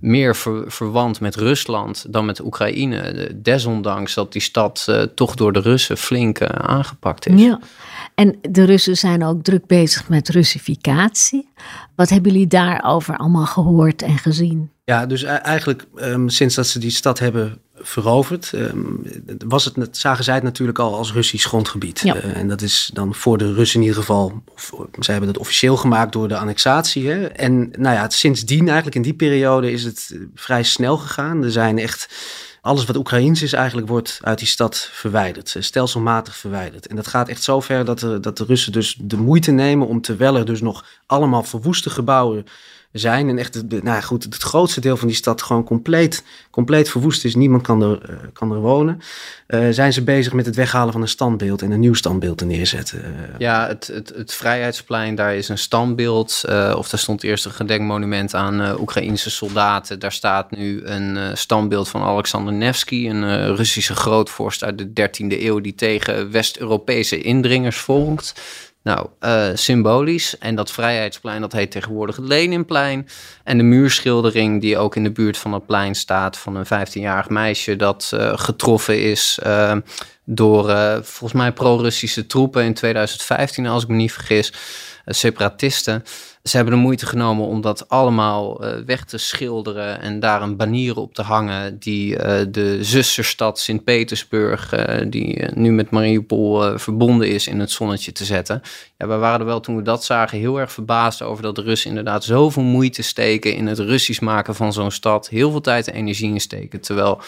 meer 0.00 0.36
verwant 0.66 1.20
met 1.20 1.36
Rusland 1.36 2.06
dan 2.08 2.24
met 2.24 2.44
Oekraïne. 2.44 3.30
Desondanks 3.36 4.14
dat 4.14 4.32
die 4.32 4.42
stad 4.42 4.86
uh, 4.90 5.02
toch 5.02 5.34
door 5.34 5.52
de 5.52 5.60
Russen 5.60 5.96
flink 5.96 6.40
uh, 6.40 6.48
aangepakt 6.48 7.26
is. 7.26 7.40
Ja, 7.40 7.60
en 8.14 8.38
de 8.50 8.64
Russen 8.64 8.96
zijn 8.96 9.24
ook 9.24 9.42
druk 9.42 9.66
bezig 9.66 10.08
met 10.08 10.28
Russificatie. 10.28 11.48
Wat 11.96 12.08
hebben 12.08 12.32
jullie 12.32 12.46
daarover 12.46 13.16
allemaal 13.16 13.46
gehoord 13.46 14.02
en 14.02 14.18
gezien? 14.18 14.70
Ja, 14.84 15.06
dus 15.06 15.22
eigenlijk 15.22 15.84
um, 15.96 16.28
sinds 16.28 16.54
dat 16.54 16.66
ze 16.66 16.78
die 16.78 16.90
stad 16.90 17.18
hebben 17.18 17.58
veroverd, 17.82 18.52
um, 18.54 19.02
was 19.46 19.64
het, 19.64 19.96
zagen 19.96 20.24
zij 20.24 20.34
het 20.34 20.42
natuurlijk 20.42 20.78
al 20.78 20.96
als 20.96 21.12
Russisch 21.12 21.46
grondgebied. 21.46 22.00
Ja. 22.00 22.16
Uh, 22.16 22.36
en 22.36 22.48
dat 22.48 22.62
is 22.62 22.90
dan 22.92 23.14
voor 23.14 23.38
de 23.38 23.52
Russen 23.52 23.80
in 23.80 23.86
ieder 23.86 24.00
geval, 24.00 24.42
of, 24.54 24.72
zij 24.98 25.14
hebben 25.14 25.32
dat 25.32 25.42
officieel 25.42 25.76
gemaakt 25.76 26.12
door 26.12 26.28
de 26.28 26.36
annexatie. 26.36 27.08
Hè? 27.08 27.26
En 27.26 27.70
nou 27.78 27.94
ja, 27.94 28.08
sindsdien 28.08 28.66
eigenlijk 28.66 28.96
in 28.96 29.02
die 29.02 29.14
periode 29.14 29.72
is 29.72 29.84
het 29.84 30.18
vrij 30.34 30.62
snel 30.62 30.96
gegaan. 30.96 31.44
Er 31.44 31.52
zijn 31.52 31.78
echt 31.78 32.08
alles 32.60 32.84
wat 32.84 32.96
Oekraïens 32.96 33.42
is 33.42 33.52
eigenlijk 33.52 33.88
wordt 33.88 34.18
uit 34.22 34.38
die 34.38 34.48
stad 34.48 34.88
verwijderd, 34.92 35.56
stelselmatig 35.58 36.36
verwijderd. 36.36 36.86
En 36.86 36.96
dat 36.96 37.06
gaat 37.06 37.28
echt 37.28 37.42
zo 37.42 37.60
ver 37.60 37.84
dat 37.84 37.98
de, 37.98 38.20
dat 38.20 38.36
de 38.36 38.44
Russen 38.44 38.72
dus 38.72 38.96
de 39.00 39.16
moeite 39.16 39.50
nemen 39.50 39.86
om 39.86 40.00
terwijl 40.00 40.36
er 40.36 40.44
dus 40.44 40.60
nog 40.60 40.84
allemaal 41.06 41.42
verwoeste 41.42 41.90
gebouwen 41.90 42.44
zijn. 42.92 43.28
En 43.28 43.38
echt, 43.38 43.82
nou 43.82 44.02
goed, 44.02 44.24
het 44.24 44.36
grootste 44.36 44.80
deel 44.80 44.96
van 44.96 45.08
die 45.08 45.16
stad 45.16 45.42
gewoon 45.42 45.64
compleet, 45.64 46.24
compleet 46.50 46.90
verwoest 46.90 47.24
is. 47.24 47.34
Niemand 47.34 47.62
kan 47.62 47.82
er, 47.82 48.10
uh, 48.10 48.16
kan 48.32 48.52
er 48.52 48.60
wonen. 48.60 49.00
Uh, 49.48 49.68
zijn 49.70 49.92
ze 49.92 50.02
bezig 50.02 50.32
met 50.32 50.46
het 50.46 50.54
weghalen 50.54 50.92
van 50.92 51.02
een 51.02 51.08
standbeeld 51.08 51.62
en 51.62 51.70
een 51.70 51.80
nieuw 51.80 51.94
standbeeld 51.94 52.38
te 52.38 52.44
neerzetten. 52.44 53.02
Ja, 53.38 53.66
het, 53.66 53.86
het, 53.86 54.12
het 54.16 54.34
Vrijheidsplein, 54.34 55.14
daar 55.14 55.34
is 55.34 55.48
een 55.48 55.58
standbeeld. 55.58 56.42
Of 56.76 56.88
daar 56.88 57.00
stond 57.00 57.22
eerst 57.22 57.44
een 57.44 57.50
gedenkmonument 57.50 58.34
aan 58.34 58.80
Oekraïnse 58.80 59.30
soldaten. 59.30 59.98
Daar 59.98 60.12
staat 60.12 60.50
nu 60.50 60.84
een 60.84 61.36
standbeeld 61.36 61.88
van 61.88 62.02
Alexander 62.02 62.52
Nevsky, 62.52 63.08
een 63.08 63.56
Russische 63.56 63.94
grootvorst 63.94 64.64
uit 64.64 64.78
de 64.78 65.08
13e 65.08 65.42
eeuw 65.42 65.60
die 65.60 65.74
tegen 65.74 66.30
West-Europese 66.30 67.20
indringers 67.20 67.78
volgt. 67.78 68.40
Nou, 68.82 69.06
uh, 69.20 69.48
symbolisch. 69.54 70.38
En 70.38 70.54
dat 70.54 70.70
Vrijheidsplein, 70.70 71.40
dat 71.40 71.52
heet 71.52 71.70
tegenwoordig 71.70 72.16
het 72.16 72.24
Leninplein. 72.24 73.08
En 73.44 73.56
de 73.56 73.64
muurschildering 73.64 74.60
die 74.60 74.78
ook 74.78 74.96
in 74.96 75.02
de 75.02 75.12
buurt 75.12 75.38
van 75.38 75.52
het 75.52 75.66
plein 75.66 75.94
staat... 75.94 76.36
van 76.36 76.56
een 76.56 76.66
15-jarig 76.66 77.28
meisje 77.28 77.76
dat 77.76 78.10
uh, 78.14 78.32
getroffen 78.34 79.02
is... 79.02 79.38
Uh, 79.46 79.76
door 80.24 80.64
volgens 81.02 81.32
mij 81.32 81.52
pro-Russische 81.52 82.26
troepen 82.26 82.64
in 82.64 82.74
2015, 82.74 83.66
als 83.66 83.82
ik 83.82 83.88
me 83.88 83.94
niet 83.94 84.12
vergis, 84.12 84.52
separatisten. 85.04 86.04
Ze 86.42 86.56
hebben 86.56 86.74
de 86.74 86.80
moeite 86.80 87.06
genomen 87.06 87.46
om 87.46 87.60
dat 87.60 87.88
allemaal 87.88 88.64
uh, 88.64 88.74
weg 88.86 89.04
te 89.04 89.18
schilderen 89.18 90.00
en 90.00 90.20
daar 90.20 90.42
een 90.42 90.56
banier 90.56 90.96
op 90.96 91.14
te 91.14 91.22
hangen 91.22 91.78
die 91.78 92.16
uh, 92.16 92.40
de 92.48 92.78
zusterstad 92.84 93.58
Sint-Petersburg, 93.58 94.74
die 95.08 95.44
nu 95.54 95.72
met 95.72 95.90
Mariupol 95.90 96.78
verbonden 96.78 97.28
is, 97.28 97.46
in 97.46 97.60
het 97.60 97.70
zonnetje 97.70 98.12
te 98.12 98.24
zetten. 98.24 98.62
Ja, 98.98 99.06
we 99.06 99.16
waren 99.16 99.40
er 99.40 99.46
wel 99.46 99.60
toen 99.60 99.76
we 99.76 99.82
dat 99.82 100.04
zagen 100.04 100.38
heel 100.38 100.60
erg 100.60 100.72
verbaasd 100.72 101.22
over 101.22 101.42
dat 101.42 101.54
de 101.54 101.62
Russen 101.62 101.88
inderdaad 101.88 102.24
zoveel 102.24 102.62
moeite 102.62 103.02
steken 103.02 103.54
in 103.54 103.66
het 103.66 103.78
Russisch 103.78 104.20
maken 104.20 104.54
van 104.54 104.72
zo'n 104.72 104.90
stad, 104.90 105.28
heel 105.28 105.50
veel 105.50 105.60
tijd 105.60 105.88
en 105.88 105.94
energie 105.94 106.32
in 106.32 106.40
steken, 106.40 106.80
terwijl 106.80 107.20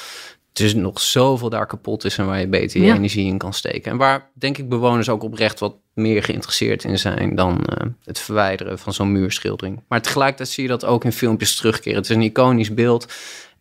er 0.52 0.76
nog 0.76 1.00
zoveel 1.00 1.48
daar 1.48 1.66
kapot 1.66 2.04
is 2.04 2.18
en 2.18 2.26
waar 2.26 2.40
je 2.40 2.48
beter 2.48 2.80
je 2.80 2.86
ja. 2.86 2.94
energie 2.94 3.26
in 3.26 3.38
kan 3.38 3.52
steken. 3.52 3.92
En 3.92 3.96
waar 3.96 4.30
denk 4.34 4.58
ik 4.58 4.68
bewoners 4.68 5.08
ook 5.08 5.22
oprecht 5.22 5.60
wat 5.60 5.74
meer 5.94 6.22
geïnteresseerd 6.22 6.84
in 6.84 6.98
zijn 6.98 7.34
dan 7.34 7.66
uh, 7.70 7.90
het 8.04 8.18
verwijderen 8.18 8.78
van 8.78 8.92
zo'n 8.92 9.12
muurschildering. 9.12 9.82
Maar 9.88 10.02
tegelijkertijd 10.02 10.48
zie 10.48 10.62
je 10.62 10.68
dat 10.68 10.84
ook 10.84 11.04
in 11.04 11.12
filmpjes 11.12 11.56
terugkeren. 11.56 11.98
Het 11.98 12.10
is 12.10 12.16
een 12.16 12.22
iconisch 12.22 12.74
beeld. 12.74 13.12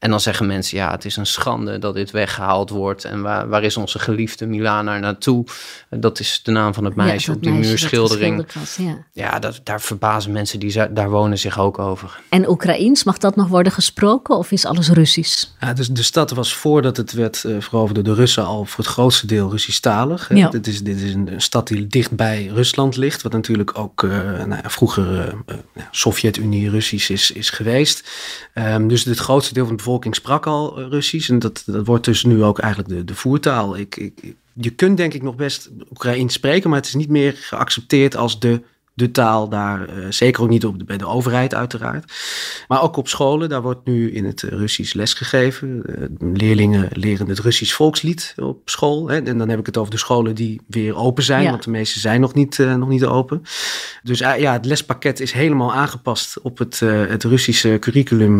En 0.02 0.10
dan 0.10 0.20
zeggen 0.20 0.46
mensen, 0.46 0.78
ja, 0.78 0.92
het 0.92 1.06
is 1.06 1.16
een 1.16 1.26
schande 1.26 1.80
dat 1.80 1.94
dit 1.94 2.12
weggehaald 2.12 2.70
wordt. 2.70 3.06
En 3.06 3.22
waar, 3.22 3.50
waar 3.50 3.64
is 3.64 3.78
onze 3.78 4.00
geliefde 4.00 4.46
Milana 4.46 4.98
naartoe? 4.98 5.46
Dat 5.90 6.20
is 6.20 6.40
de 6.44 6.52
naam 6.52 6.74
van 6.74 6.86
het 6.86 6.96
meisje 6.96 7.30
ja, 7.30 7.38
op 7.38 7.44
die 7.44 7.52
muurschildering. 7.52 8.46
Was, 8.54 8.76
ja, 8.76 8.98
ja 9.12 9.40
dat, 9.40 9.62
daar 9.64 9.82
verbazen 9.82 10.32
mensen 10.32 10.60
die 10.60 10.94
daar 10.94 11.10
wonen 11.10 11.38
zich 11.38 11.60
ook 11.60 11.80
over. 11.80 12.20
En 12.30 12.50
Oekraïens, 12.50 13.04
mag 13.04 13.18
dat 13.18 13.36
nog 13.36 13.48
worden 13.48 13.72
gesproken 13.72 14.38
of 14.38 14.52
is 14.52 14.66
alles 14.66 14.90
Russisch? 14.90 15.46
Ja, 15.60 15.74
dus 15.74 15.88
de 15.88 16.04
stad 16.04 16.32
was 16.32 16.54
voordat 16.54 16.98
het 16.98 17.12
werd 17.12 17.44
uh, 17.44 17.56
veroverd 17.60 17.96
door 17.96 18.04
de 18.04 18.14
Russen 18.14 18.46
al 18.46 18.66
voor 18.66 18.84
het 18.84 18.94
grootste 18.94 19.28
deel 19.28 19.50
Russisch-talig. 19.50 20.36
Ja. 20.36 20.50
Dit, 20.50 20.68
is, 20.68 20.84
dit 20.84 21.02
is 21.02 21.14
een, 21.14 21.30
stad 21.38 21.68
die 21.68 21.88
dicht 21.88 22.12
bij 22.12 22.46
Rusland 22.46 22.96
ligt, 22.96 23.22
wat 23.22 23.32
natuurlijk 23.32 23.78
ook 23.78 24.04
uh, 24.04 24.12
nou 24.12 24.62
ja, 24.64 24.70
vroeger 24.70 25.28
uh, 25.28 25.56
Sovjet-Unie 25.92 26.70
Russisch 26.70 27.10
is, 27.10 27.32
is 27.32 27.50
geweest. 27.50 28.10
Um, 28.54 28.88
dus 28.88 29.04
het 29.04 29.20
grootste 29.20 29.54
deel 29.54 29.66
van 29.66 29.76
de 29.76 29.84
bevolking 29.92 30.16
sprak 30.16 30.46
al 30.46 30.78
eh, 30.78 30.88
Russisch. 30.90 31.30
En 31.30 31.40
dat, 31.40 31.64
dat 31.66 31.86
wordt 31.86 32.06
dus 32.06 32.24
nu 32.24 32.44
ook 32.44 32.60
eigenlijk 32.60 32.94
de, 32.94 33.06
de 33.06 33.16
voertaal. 33.16 33.78
Ik, 33.78 33.96
ik, 33.96 34.36
je 34.54 34.70
kunt 34.70 34.98
denk 34.98 35.14
ik 35.14 35.22
nog 35.22 35.36
best 35.36 35.70
Oekraïens 35.90 36.34
spreken, 36.34 36.70
maar 36.70 36.80
het 36.80 36.88
is 36.88 36.96
niet 36.96 37.10
meer 37.10 37.34
geaccepteerd 37.36 38.16
als 38.16 38.40
de 38.40 38.62
de 39.02 39.12
taal 39.12 39.50
daar, 39.50 39.98
uh, 39.98 40.06
zeker 40.10 40.44
ook 40.44 40.50
niet 40.50 40.66
op 40.66 40.80
de, 40.80 40.86
bij 40.86 40.98
de 40.98 41.08
overheid 41.08 41.54
uiteraard. 41.54 42.14
Maar 42.68 42.82
ook 42.82 42.98
op 42.98 43.08
scholen, 43.08 43.50
daar 43.50 43.62
wordt 43.62 43.86
nu 43.86 44.12
in 44.12 44.26
het 44.26 44.42
Russisch 44.42 44.94
lesgegeven. 44.94 45.84
Uh, 45.86 46.34
leerlingen 46.34 46.90
leren 46.92 47.30
het 47.30 47.40
Russisch 47.40 47.76
volkslied 47.76 48.34
op 48.38 48.70
school. 48.70 49.10
Hè. 49.10 49.22
En 49.22 49.38
dan 49.38 49.50
heb 49.50 49.60
ik 49.60 49.66
het 49.66 49.78
over 49.78 49.92
de 49.92 49.98
scholen 49.98 50.36
die 50.36 50.62
weer 50.68 50.96
open 50.96 51.24
zijn, 51.24 51.44
ja. 51.44 51.50
want 51.50 51.64
de 51.64 51.72
meeste 51.72 52.00
zijn 52.00 52.22
nog 52.22 52.34
niet, 52.34 52.58
nog 52.58 52.90
niet 52.90 53.06
open. 53.06 53.42
Dus 54.04 54.20
ja, 54.20 54.54
het 54.54 54.66
lespakket 54.66 55.20
is 55.20 55.32
helemaal 55.32 55.74
aangepast 55.74 56.42
op 56.42 56.58
het, 56.58 56.80
het 56.80 57.24
Russische 57.24 57.78
curriculum, 57.80 58.40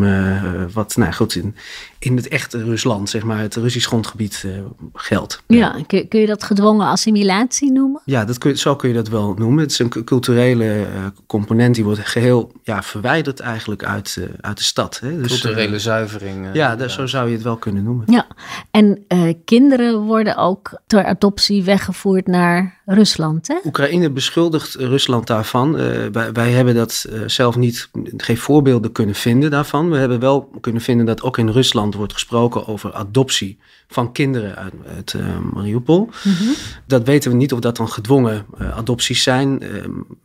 wat 0.74 0.96
nou 0.96 1.14
goed 1.14 1.36
in, 1.36 1.56
in 2.04 2.16
het 2.16 2.28
echte 2.28 2.64
Rusland, 2.64 3.10
zeg 3.10 3.24
maar, 3.24 3.40
het 3.40 3.56
Russisch 3.56 3.88
grondgebied 3.88 4.46
geldt. 4.94 5.44
Ja, 5.48 5.76
kun, 5.88 6.08
kun 6.08 6.20
je 6.20 6.26
dat 6.26 6.44
gedwongen 6.44 6.88
assimilatie 6.88 7.72
noemen? 7.72 8.02
Ja, 8.06 8.26
dat 8.26 8.38
kun, 8.38 8.58
zo 8.58 8.76
kun 8.76 8.90
je 8.90 8.96
dat 8.96 9.08
wel 9.08 9.34
noemen. 9.34 9.60
Het 9.60 9.72
is 9.72 9.80
een 9.80 10.04
culturele 10.04 10.66
uh, 10.66 11.06
component 11.28 11.76
die 11.76 11.84
wordt 11.84 12.00
geheel 12.00 12.52
ja, 12.64 12.84
verwijderd 12.84 13.40
eigenlijk 13.40 13.84
uit, 13.84 14.16
uh, 14.20 14.26
uit 14.40 14.58
de 14.58 14.64
stad. 14.64 15.00
Hè. 15.00 15.22
Dus, 15.22 15.42
culturele 15.42 15.74
uh, 15.74 15.80
zuivering. 15.80 16.48
ja, 16.54 16.76
dat, 16.76 16.92
zo 16.92 17.06
zou 17.06 17.28
je 17.28 17.34
het 17.34 17.44
wel 17.44 17.58
kunnen 17.58 17.84
noemen. 17.84 18.06
Ja, 18.12 18.28
en 18.72 19.06
kinderen 19.46 20.00
worden 20.00 20.38
ook 20.38 20.82
door 20.88 21.06
adoptie 21.06 21.64
weggevoerd 21.64 22.28
naar 22.28 22.81
Rusland. 22.94 23.48
Hè? 23.48 23.56
Oekraïne 23.66 24.10
beschuldigt 24.10 24.76
Rusland 24.76 25.28
daarvan. 25.28 25.72
Wij, 26.12 26.32
wij, 26.32 26.52
hebben 26.52 26.76
dat 26.76 27.06
zelf 27.26 27.56
niet, 27.56 27.90
geen 28.18 28.38
voorbeelden 28.38 28.92
kunnen 28.92 29.16
vinden 29.16 29.52
daarvan. 29.52 29.90
We 29.90 29.98
hebben 29.98 30.20
wel 30.20 30.50
kunnen 30.62 30.82
vinden 30.82 31.06
dat 31.06 31.22
ook 31.22 31.38
in 31.38 31.50
Rusland 31.50 31.96
wordt 31.96 32.14
gesproken 32.14 32.68
over 32.68 32.94
adoptie 32.94 33.58
van 33.88 34.12
kinderen 34.12 34.56
uit, 34.56 34.74
uit 34.96 35.16
Mariupol. 35.54 36.10
Mm 36.24 36.34
-hmm. 36.34 36.54
Dat 36.88 37.04
weten 37.04 37.32
we 37.32 37.38
niet 37.38 37.54
of 37.54 37.60
dat 37.60 37.78
dan 37.78 37.90
gedwongen 37.90 38.46
adopties 38.58 39.24
zijn. 39.24 39.62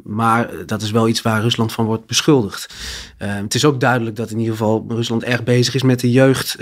Maar 0.03 0.51
dat 0.67 0.83
is 0.83 0.91
wel 0.91 1.09
iets 1.09 1.23
waar 1.23 1.43
Rusland 1.43 1.73
van 1.73 1.85
wordt 1.85 2.07
beschuldigd. 2.07 2.75
Het 3.17 3.55
is 3.55 3.65
ook 3.65 3.81
duidelijk 3.81 4.17
dat 4.17 4.31
in 4.31 4.39
ieder 4.39 4.53
geval 4.53 4.85
Rusland 4.89 5.25
erg 5.25 5.45
bezig 5.45 5.75
is 5.75 5.83
met 5.83 6.01
de 6.01 6.11
jeugd 6.11 6.57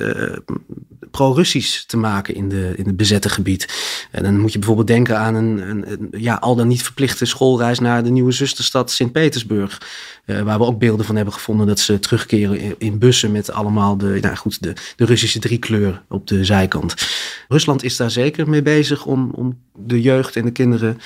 pro-Russisch 1.15 1.85
te 1.87 1.97
maken 1.97 2.35
in, 2.35 2.49
de, 2.49 2.73
in 2.77 2.87
het 2.87 2.97
bezette 2.97 3.29
gebied. 3.29 3.69
En 4.11 4.23
dan 4.23 4.41
moet 4.41 4.53
je 4.53 4.59
bijvoorbeeld 4.59 4.87
denken 4.87 5.19
aan 5.19 5.35
een, 5.35 5.69
een 5.69 5.94
ja, 6.11 6.35
al 6.35 6.57
dan 6.57 6.69
niet 6.69 6.83
verplichte 6.83 7.25
schoolreis 7.25 7.79
naar 7.79 8.05
de 8.05 8.11
nieuwe 8.11 8.33
zusterstad 8.33 8.91
Sint-Petersburg. 8.91 9.81
Uh, 10.27 10.41
waar 10.41 10.59
we 10.59 10.65
ook 10.65 10.79
beelden 10.79 11.07
van 11.07 11.17
hebben 11.17 11.35
gevonden 11.35 11.67
dat 11.67 11.79
ze 11.79 11.99
terugkeren 11.99 12.59
in, 12.59 12.75
in 12.79 12.99
bussen 12.99 13.33
met 13.33 13.51
allemaal 13.51 13.97
de, 13.97 14.19
nou 14.21 14.37
goed, 14.37 14.63
de, 14.63 14.73
de 14.97 15.05
Russische 15.05 15.39
driekleur 15.39 16.03
op 16.09 16.27
de 16.27 16.45
zijkant. 16.45 16.95
Rusland 17.49 17.83
is 17.83 17.97
daar 17.97 18.11
zeker 18.11 18.49
mee 18.49 18.63
bezig 18.63 19.07
om, 19.07 19.31
om 19.35 19.59
de 19.79 20.01
jeugd 20.01 20.37
en 20.37 20.45
de 20.45 20.51
kinderen 20.51 20.99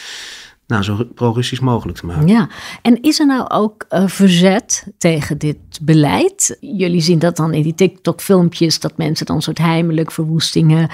nou, 0.69 0.83
zo 0.83 1.05
pro-Russisch 1.15 1.63
mogelijk 1.63 1.99
te 1.99 2.07
maken. 2.07 2.29
Ja, 2.29 2.49
en 2.83 3.03
is 3.03 3.21
er 3.21 3.27
nou 3.27 3.51
ook 3.51 3.87
uh, 3.91 4.07
verzet 4.07 4.87
tegen 4.99 5.39
dit 5.39 5.57
beleid? 5.83 6.57
Jullie 6.61 7.01
zien 7.01 7.19
dat 7.19 7.37
dan 7.37 7.55
in 7.55 7.63
die 7.63 7.75
TikTok-filmpjes, 7.75 8.81
dat 8.81 8.97
mensen 8.97 9.27
dan 9.27 9.43
soort 9.43 9.59
heimelijk 9.59 10.11
verwoestingen 10.11 10.91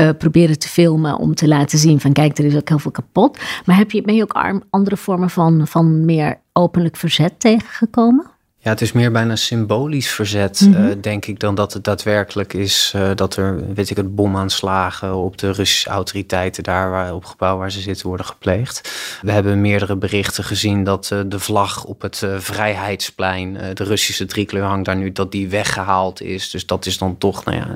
uh, 0.00 0.08
proberen 0.18 0.58
te 0.58 0.68
filmen 0.68 1.18
om 1.18 1.34
te 1.34 1.48
laten 1.48 1.78
zien 1.78 2.00
van 2.00 2.12
kijk, 2.12 2.38
er 2.38 2.44
is 2.44 2.56
ook 2.56 2.68
heel 2.68 2.78
veel 2.78 2.90
kapot. 2.90 3.38
Maar 3.64 3.76
heb 3.76 3.90
je, 3.90 4.02
ben 4.02 4.14
je 4.14 4.22
ook 4.22 4.62
andere 4.70 4.96
vormen 4.96 5.30
van, 5.30 5.66
van 5.66 6.04
meer 6.04 6.40
openlijk 6.52 6.96
verzet 6.96 7.40
tegengekomen? 7.40 8.26
Ja, 8.60 8.70
het 8.70 8.80
is 8.80 8.92
meer 8.92 9.12
bijna 9.12 9.36
symbolisch 9.36 10.10
verzet, 10.10 10.60
mm 10.60 10.86
denk 11.00 11.26
ik, 11.26 11.40
dan 11.40 11.54
dat 11.54 11.72
het 11.72 11.84
daadwerkelijk 11.84 12.52
is 12.52 12.92
uh, 12.96 13.10
dat 13.14 13.36
er, 13.36 13.74
weet 13.74 13.90
ik 13.90 13.96
het, 13.96 14.14
bomaanslagen 14.14 15.14
op 15.14 15.38
de 15.38 15.52
Russische 15.52 15.88
autoriteiten 15.88 16.62
daar 16.62 16.90
waar, 16.90 17.14
op 17.14 17.20
het 17.20 17.30
gebouw 17.30 17.58
waar 17.58 17.72
ze 17.72 17.80
zitten 17.80 18.06
worden 18.06 18.26
gepleegd. 18.26 18.92
We 19.22 19.32
hebben 19.32 19.60
meerdere 19.60 19.96
berichten 19.96 20.44
gezien 20.44 20.84
dat 20.84 21.10
uh, 21.12 21.20
de 21.26 21.38
vlag 21.38 21.84
op 21.84 22.02
het 22.02 22.26
Vrijheidsplein, 22.36 23.58
de 23.74 23.84
Russische 23.84 24.26
driekleur 24.26 24.64
hangt 24.64 24.84
daar 24.84 24.96
nu, 24.96 25.12
dat 25.12 25.32
die 25.32 25.48
weggehaald 25.48 26.20
is. 26.20 26.50
Dus 26.50 26.66
dat 26.66 26.86
is 26.86 26.98
dan 26.98 27.18
toch, 27.18 27.44
nou 27.44 27.56
ja, 27.56 27.66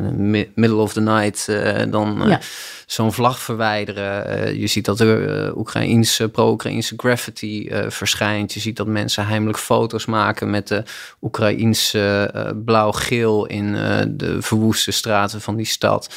middle 0.55 0.77
of 0.77 0.93
the 0.93 1.01
night, 1.01 1.47
dan... 1.91 2.23
Ja 2.29 2.41
zo'n 2.87 3.13
vlag 3.13 3.39
verwijderen. 3.39 4.59
Je 4.61 4.67
ziet 4.67 4.85
dat 4.85 5.01
er 5.01 5.57
Oekraïense, 5.57 6.29
pro-Oekraïnse 6.29 6.95
graffiti 6.97 7.71
verschijnt. 7.89 8.53
Je 8.53 8.61
ziet 8.61 8.77
dat 8.77 8.87
mensen 8.87 9.27
heimelijk 9.27 9.59
foto's 9.59 10.07
maken 10.07 10.51
met 10.51 10.69
de 10.69 10.82
Oekraïense 11.21 12.55
blauw-geel 12.65 13.47
in 13.47 13.73
de 14.17 14.37
verwoeste 14.41 14.91
straten 14.91 15.41
van 15.41 15.57
die 15.57 15.67
stad. 15.67 16.09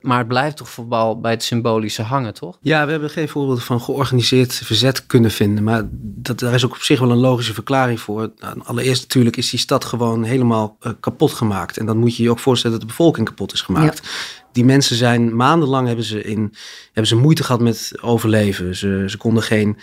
Maar 0.00 0.18
het 0.18 0.28
blijft 0.28 0.56
toch 0.56 0.68
vooral 0.68 1.20
bij 1.20 1.30
het 1.30 1.42
symbolische 1.42 2.02
hangen, 2.02 2.34
toch? 2.34 2.58
Ja, 2.60 2.84
we 2.84 2.90
hebben 2.90 3.10
geen 3.10 3.28
voorbeelden 3.28 3.64
van 3.64 3.80
georganiseerd 3.80 4.54
verzet 4.54 5.06
kunnen 5.06 5.30
vinden. 5.30 5.64
Maar 5.64 5.88
dat, 5.92 6.38
daar 6.38 6.54
is 6.54 6.64
ook 6.64 6.74
op 6.74 6.82
zich 6.82 7.00
wel 7.00 7.10
een 7.10 7.16
logische 7.16 7.54
verklaring 7.54 8.00
voor. 8.00 8.32
Nou, 8.38 8.60
allereerst 8.64 9.02
natuurlijk 9.02 9.36
is 9.36 9.50
die 9.50 9.58
stad 9.58 9.84
gewoon 9.84 10.22
helemaal 10.22 10.76
kapot 11.00 11.32
gemaakt. 11.32 11.76
En 11.78 11.86
dan 11.86 11.96
moet 11.96 12.16
je 12.16 12.22
je 12.22 12.30
ook 12.30 12.38
voorstellen 12.38 12.78
dat 12.78 12.88
de 12.88 12.94
bevolking 12.94 13.26
kapot 13.26 13.52
is 13.52 13.60
gemaakt. 13.60 14.00
Ja 14.02 14.08
die 14.52 14.64
mensen 14.64 14.96
zijn 14.96 15.36
maandenlang 15.36 15.86
hebben 15.86 16.04
ze, 16.04 16.22
in, 16.22 16.54
hebben 16.84 17.06
ze 17.06 17.16
moeite 17.16 17.44
gehad 17.44 17.60
met 17.60 17.92
overleven. 18.00 18.76
Ze, 18.76 19.04
ze 19.06 19.16
konden 19.16 19.42
geen, 19.42 19.76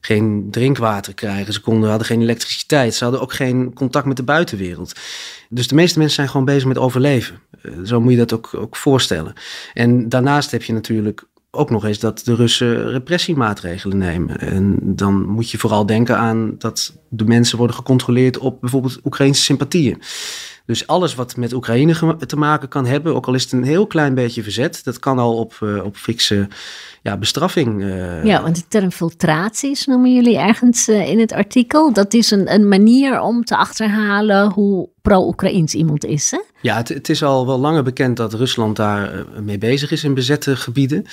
geen 0.00 0.48
drinkwater 0.50 1.14
krijgen. 1.14 1.52
Ze 1.52 1.60
konden, 1.60 1.88
hadden 1.88 2.06
geen 2.06 2.20
elektriciteit. 2.20 2.94
Ze 2.94 3.04
hadden 3.04 3.22
ook 3.22 3.32
geen 3.32 3.72
contact 3.72 4.06
met 4.06 4.16
de 4.16 4.22
buitenwereld. 4.22 4.92
Dus 5.48 5.68
de 5.68 5.74
meeste 5.74 5.98
mensen 5.98 6.16
zijn 6.16 6.28
gewoon 6.28 6.46
bezig 6.46 6.68
met 6.68 6.78
overleven. 6.78 7.40
Eh, 7.62 7.72
zo 7.84 8.00
moet 8.00 8.12
je 8.12 8.18
dat 8.18 8.32
ook, 8.32 8.54
ook 8.54 8.76
voorstellen. 8.76 9.32
En 9.74 10.08
daarnaast 10.08 10.50
heb 10.50 10.62
je 10.62 10.72
natuurlijk 10.72 11.26
ook 11.54 11.70
nog 11.70 11.84
eens 11.84 11.98
dat 11.98 12.22
de 12.24 12.34
Russen 12.34 12.90
repressiemaatregelen 12.90 13.98
nemen. 13.98 14.40
En 14.40 14.78
dan 14.82 15.26
moet 15.26 15.50
je 15.50 15.58
vooral 15.58 15.86
denken 15.86 16.18
aan 16.18 16.54
dat 16.58 16.96
de 17.08 17.24
mensen 17.24 17.58
worden 17.58 17.76
gecontroleerd 17.76 18.38
op 18.38 18.60
bijvoorbeeld 18.60 19.00
Oekraïnse 19.04 19.42
sympathieën. 19.42 20.02
Dus 20.66 20.86
alles 20.86 21.14
wat 21.14 21.36
met 21.36 21.52
Oekraïne 21.52 22.16
te 22.26 22.36
maken 22.36 22.68
kan 22.68 22.86
hebben, 22.86 23.14
ook 23.14 23.26
al 23.26 23.34
is 23.34 23.42
het 23.42 23.52
een 23.52 23.64
heel 23.64 23.86
klein 23.86 24.14
beetje 24.14 24.42
verzet, 24.42 24.84
dat 24.84 24.98
kan 24.98 25.18
al 25.18 25.36
op, 25.36 25.58
uh, 25.62 25.84
op 25.84 25.96
fikse 25.96 26.48
ja, 27.02 27.16
bestraffing. 27.16 27.82
Uh... 27.82 28.24
Ja, 28.24 28.42
want 28.42 28.56
de 28.56 28.68
term 28.68 28.90
filtraties 28.90 29.86
noemen 29.86 30.14
jullie 30.14 30.38
ergens 30.38 30.88
uh, 30.88 31.08
in 31.08 31.20
het 31.20 31.32
artikel. 31.32 31.92
Dat 31.92 32.14
is 32.14 32.30
een, 32.30 32.54
een 32.54 32.68
manier 32.68 33.20
om 33.20 33.44
te 33.44 33.56
achterhalen 33.56 34.50
hoe 34.50 34.88
pro-Oekraïns 35.04 35.74
iemand 35.74 36.04
is. 36.04 36.30
Hè? 36.30 36.40
Ja, 36.60 36.76
het, 36.76 36.88
het, 36.88 37.08
is 37.08 37.22
al 37.22 37.46
wel 37.46 37.58
langer 37.58 37.82
bekend 37.82 38.16
dat 38.16 38.34
Rusland 38.34 38.76
daar 38.76 39.12
eh, 39.12 39.20
mee 39.42 39.58
bezig 39.58 39.90
is 39.90 40.04
in 40.04 40.14
bezette 40.14 40.56
gebieden. 40.56 41.04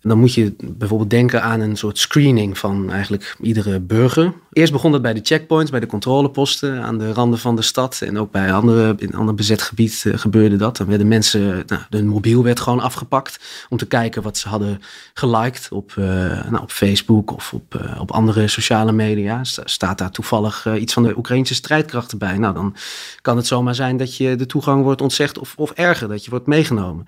En 0.00 0.08
dan 0.08 0.18
moet 0.18 0.34
je 0.34 0.54
bijvoorbeeld 0.64 1.10
denken 1.10 1.42
aan 1.42 1.60
een 1.60 1.76
soort 1.76 1.98
screening 1.98 2.58
van 2.58 2.90
eigenlijk 2.90 3.36
iedere 3.40 3.80
burger. 3.80 4.32
Eerst 4.52 4.72
begon 4.72 4.92
dat 4.92 5.02
bij 5.02 5.14
de 5.14 5.20
checkpoints, 5.22 5.70
bij 5.70 5.80
de 5.80 5.86
controleposten 5.86 6.82
aan 6.82 6.98
de 6.98 7.12
randen 7.12 7.38
van 7.38 7.56
de 7.56 7.62
stad. 7.62 8.00
En 8.00 8.18
ook 8.18 8.30
bij 8.30 8.52
andere, 8.52 8.94
in 8.98 9.14
ander 9.14 9.34
bezet 9.34 9.62
gebied 9.62 10.04
gebeurde 10.14 10.56
dat. 10.56 10.76
Dan 10.76 10.86
werden 10.86 11.08
mensen, 11.08 11.62
nou, 11.66 11.82
hun 11.90 12.06
mobiel 12.06 12.42
werd 12.42 12.60
gewoon 12.60 12.80
afgepakt 12.80 13.40
om 13.68 13.76
te 13.76 13.86
kijken 13.86 14.22
wat 14.22 14.38
ze 14.38 14.48
hadden 14.48 14.80
geliked 15.14 15.68
op, 15.70 15.94
uh, 15.98 16.04
nou, 16.50 16.62
op 16.62 16.70
Facebook 16.70 17.32
of 17.32 17.52
op, 17.52 17.94
op 17.98 18.10
andere 18.10 18.48
sociale 18.48 18.92
media, 18.92 19.44
staat 19.44 19.98
daar 19.98 20.10
toevallig 20.10 20.66
iets 20.76 20.92
van 20.92 21.02
de 21.02 21.16
Oekraïnse 21.16 21.54
strijdkrachten 21.54 22.18
bij. 22.18 22.38
Nou, 22.38 22.54
dan 22.54 22.76
kan 23.22 23.36
het 23.40 23.48
zomaar 23.48 23.74
zijn 23.74 23.96
dat 23.96 24.16
je 24.16 24.36
de 24.36 24.46
toegang 24.46 24.82
wordt 24.82 25.00
ontzegd 25.00 25.38
of, 25.38 25.54
of 25.56 25.70
erger, 25.70 26.08
dat 26.08 26.24
je 26.24 26.30
wordt 26.30 26.46
meegenomen. 26.46 27.04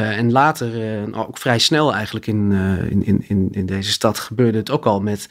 En 0.00 0.32
later, 0.32 0.70
ook 1.14 1.38
vrij 1.38 1.58
snel 1.58 1.94
eigenlijk 1.94 2.26
in, 2.26 2.52
in, 2.90 3.24
in, 3.28 3.48
in 3.50 3.66
deze 3.66 3.90
stad, 3.90 4.18
gebeurde 4.18 4.58
het 4.58 4.70
ook 4.70 4.86
al 4.86 5.00
met 5.00 5.28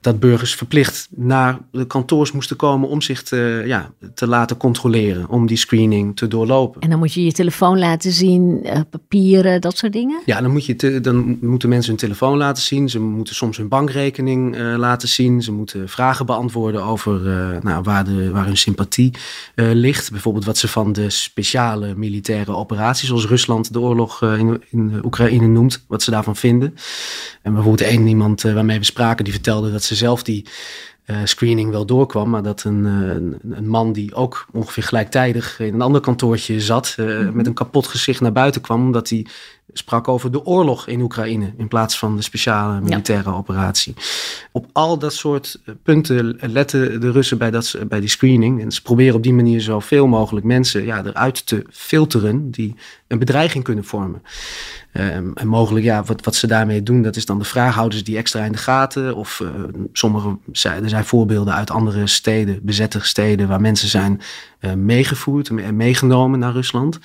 dat 0.00 0.20
burgers 0.20 0.54
verplicht 0.54 1.08
naar 1.10 1.58
de 1.72 1.86
kantoors 1.86 2.32
moesten 2.32 2.56
komen 2.56 2.88
om 2.88 3.00
zich 3.00 3.22
te, 3.22 3.62
ja, 3.66 3.90
te 4.14 4.26
laten 4.26 4.56
controleren, 4.56 5.28
om 5.28 5.46
die 5.46 5.56
screening 5.56 6.16
te 6.16 6.28
doorlopen. 6.28 6.80
En 6.80 6.90
dan 6.90 6.98
moet 6.98 7.12
je 7.12 7.24
je 7.24 7.32
telefoon 7.32 7.78
laten 7.78 8.12
zien, 8.12 8.66
papieren, 8.90 9.60
dat 9.60 9.76
soort 9.76 9.92
dingen? 9.92 10.20
Ja, 10.24 10.40
dan, 10.40 10.50
moet 10.50 10.66
je 10.66 10.76
te, 10.76 11.00
dan 11.00 11.16
moet 11.16 11.54
moeten 11.54 11.68
mensen 11.68 11.90
hun 11.90 12.08
telefoon 12.08 12.36
laten 12.36 12.62
zien. 12.62 12.90
Ze 12.90 13.00
moeten 13.00 13.34
soms 13.34 13.56
hun 13.56 13.68
bankrekening 13.68 14.56
laten 14.76 15.08
zien. 15.08 15.42
Ze 15.42 15.52
moeten 15.52 15.88
vragen 15.88 16.26
beantwoorden 16.26 16.84
over 16.84 17.20
nou, 17.62 17.82
waar, 17.82 18.04
de, 18.04 18.30
waar 18.30 18.46
hun 18.46 18.56
sympathie 18.56 19.10
ligt. 19.54 20.10
Bijvoorbeeld 20.10 20.44
wat 20.44 20.58
ze 20.58 20.68
van 20.68 20.92
de 20.92 21.10
speciale 21.10 21.94
militaire 21.94 22.54
operaties, 22.56 23.08
zoals 23.08 23.26
Rusland 23.26 23.72
de 23.72 23.80
oorlog 23.80 24.03
in, 24.20 24.62
in 24.70 25.00
Oekraïne 25.04 25.46
noemt, 25.46 25.84
wat 25.88 26.02
ze 26.02 26.10
daarvan 26.10 26.36
vinden. 26.36 26.74
En 27.42 27.52
bijvoorbeeld 27.52 27.88
één 27.88 28.06
iemand 28.06 28.42
waarmee 28.42 28.78
we 28.78 28.84
spraken, 28.84 29.24
die 29.24 29.32
vertelde 29.32 29.72
dat 29.72 29.82
ze 29.82 29.94
zelf 29.94 30.22
die 30.22 30.46
uh, 31.06 31.16
screening 31.24 31.70
wel 31.70 31.86
doorkwam. 31.86 32.30
Maar 32.30 32.42
dat 32.42 32.64
een, 32.64 32.84
een, 32.84 33.38
een, 33.50 33.68
man 33.68 33.92
die 33.92 34.14
ook 34.14 34.46
ongeveer 34.52 34.82
gelijktijdig 34.82 35.60
in 35.60 35.74
een 35.74 35.82
ander 35.82 36.00
kantoortje 36.00 36.60
zat, 36.60 36.96
uh, 37.00 37.30
met 37.30 37.46
een 37.46 37.54
kapot 37.54 37.86
gezicht 37.86 38.20
naar 38.20 38.32
buiten 38.32 38.60
kwam, 38.60 38.84
omdat 38.84 39.08
hij 39.08 39.26
sprak 39.72 40.08
over 40.08 40.32
de 40.32 40.44
oorlog 40.44 40.86
in 40.86 41.00
Oekraïne 41.00 41.52
in 41.56 41.68
plaats 41.68 41.98
van 41.98 42.16
de 42.16 42.22
speciale 42.22 42.80
militaire 42.80 43.34
operatie. 43.34 43.94
Op 44.52 44.66
al 44.72 44.98
dat 44.98 45.14
soort 45.14 45.60
eh, 45.64 45.74
punten 45.82 46.38
letten 46.40 47.00
de 47.00 47.10
Russen 47.10 47.38
bij, 47.38 47.50
dat, 47.50 47.76
bij 47.88 48.00
die 48.00 48.08
screening. 48.08 48.62
En 48.62 48.72
ze 48.72 48.82
proberen 48.82 49.14
op 49.14 49.22
die 49.22 49.32
manier 49.32 49.60
zoveel 49.60 50.06
mogelijk 50.06 50.46
mensen 50.46 50.84
ja, 50.84 51.04
eruit 51.04 51.46
te 51.46 51.64
filteren 51.70 52.50
die 52.50 52.74
een 53.06 53.18
bedreiging 53.18 53.64
kunnen 53.64 53.84
vormen. 53.84 54.22
Um, 54.96 55.32
en 55.34 55.48
mogelijk, 55.48 55.84
ja, 55.84 56.04
wat, 56.04 56.24
wat 56.24 56.34
ze 56.34 56.46
daarmee 56.46 56.82
doen, 56.82 57.02
dat 57.02 57.16
is 57.16 57.26
dan 57.26 57.38
de 57.38 57.44
vraag: 57.44 57.74
houden 57.74 57.98
ze 57.98 58.04
die 58.04 58.16
extra 58.16 58.44
in 58.44 58.52
de 58.52 58.58
gaten? 58.58 59.16
Of 59.16 59.40
uh, 59.40 59.48
sommige, 59.92 60.38
er 60.52 60.88
zijn 60.88 61.04
voorbeelden 61.04 61.54
uit 61.54 61.70
andere 61.70 62.06
steden, 62.06 62.58
bezette 62.62 63.00
steden, 63.02 63.48
waar 63.48 63.60
mensen 63.60 63.88
zijn 63.88 64.20
uh, 64.60 64.72
meegevoerd 64.72 65.48
en 65.48 65.76
meegenomen 65.76 66.38
naar 66.38 66.52
Rusland. 66.52 66.98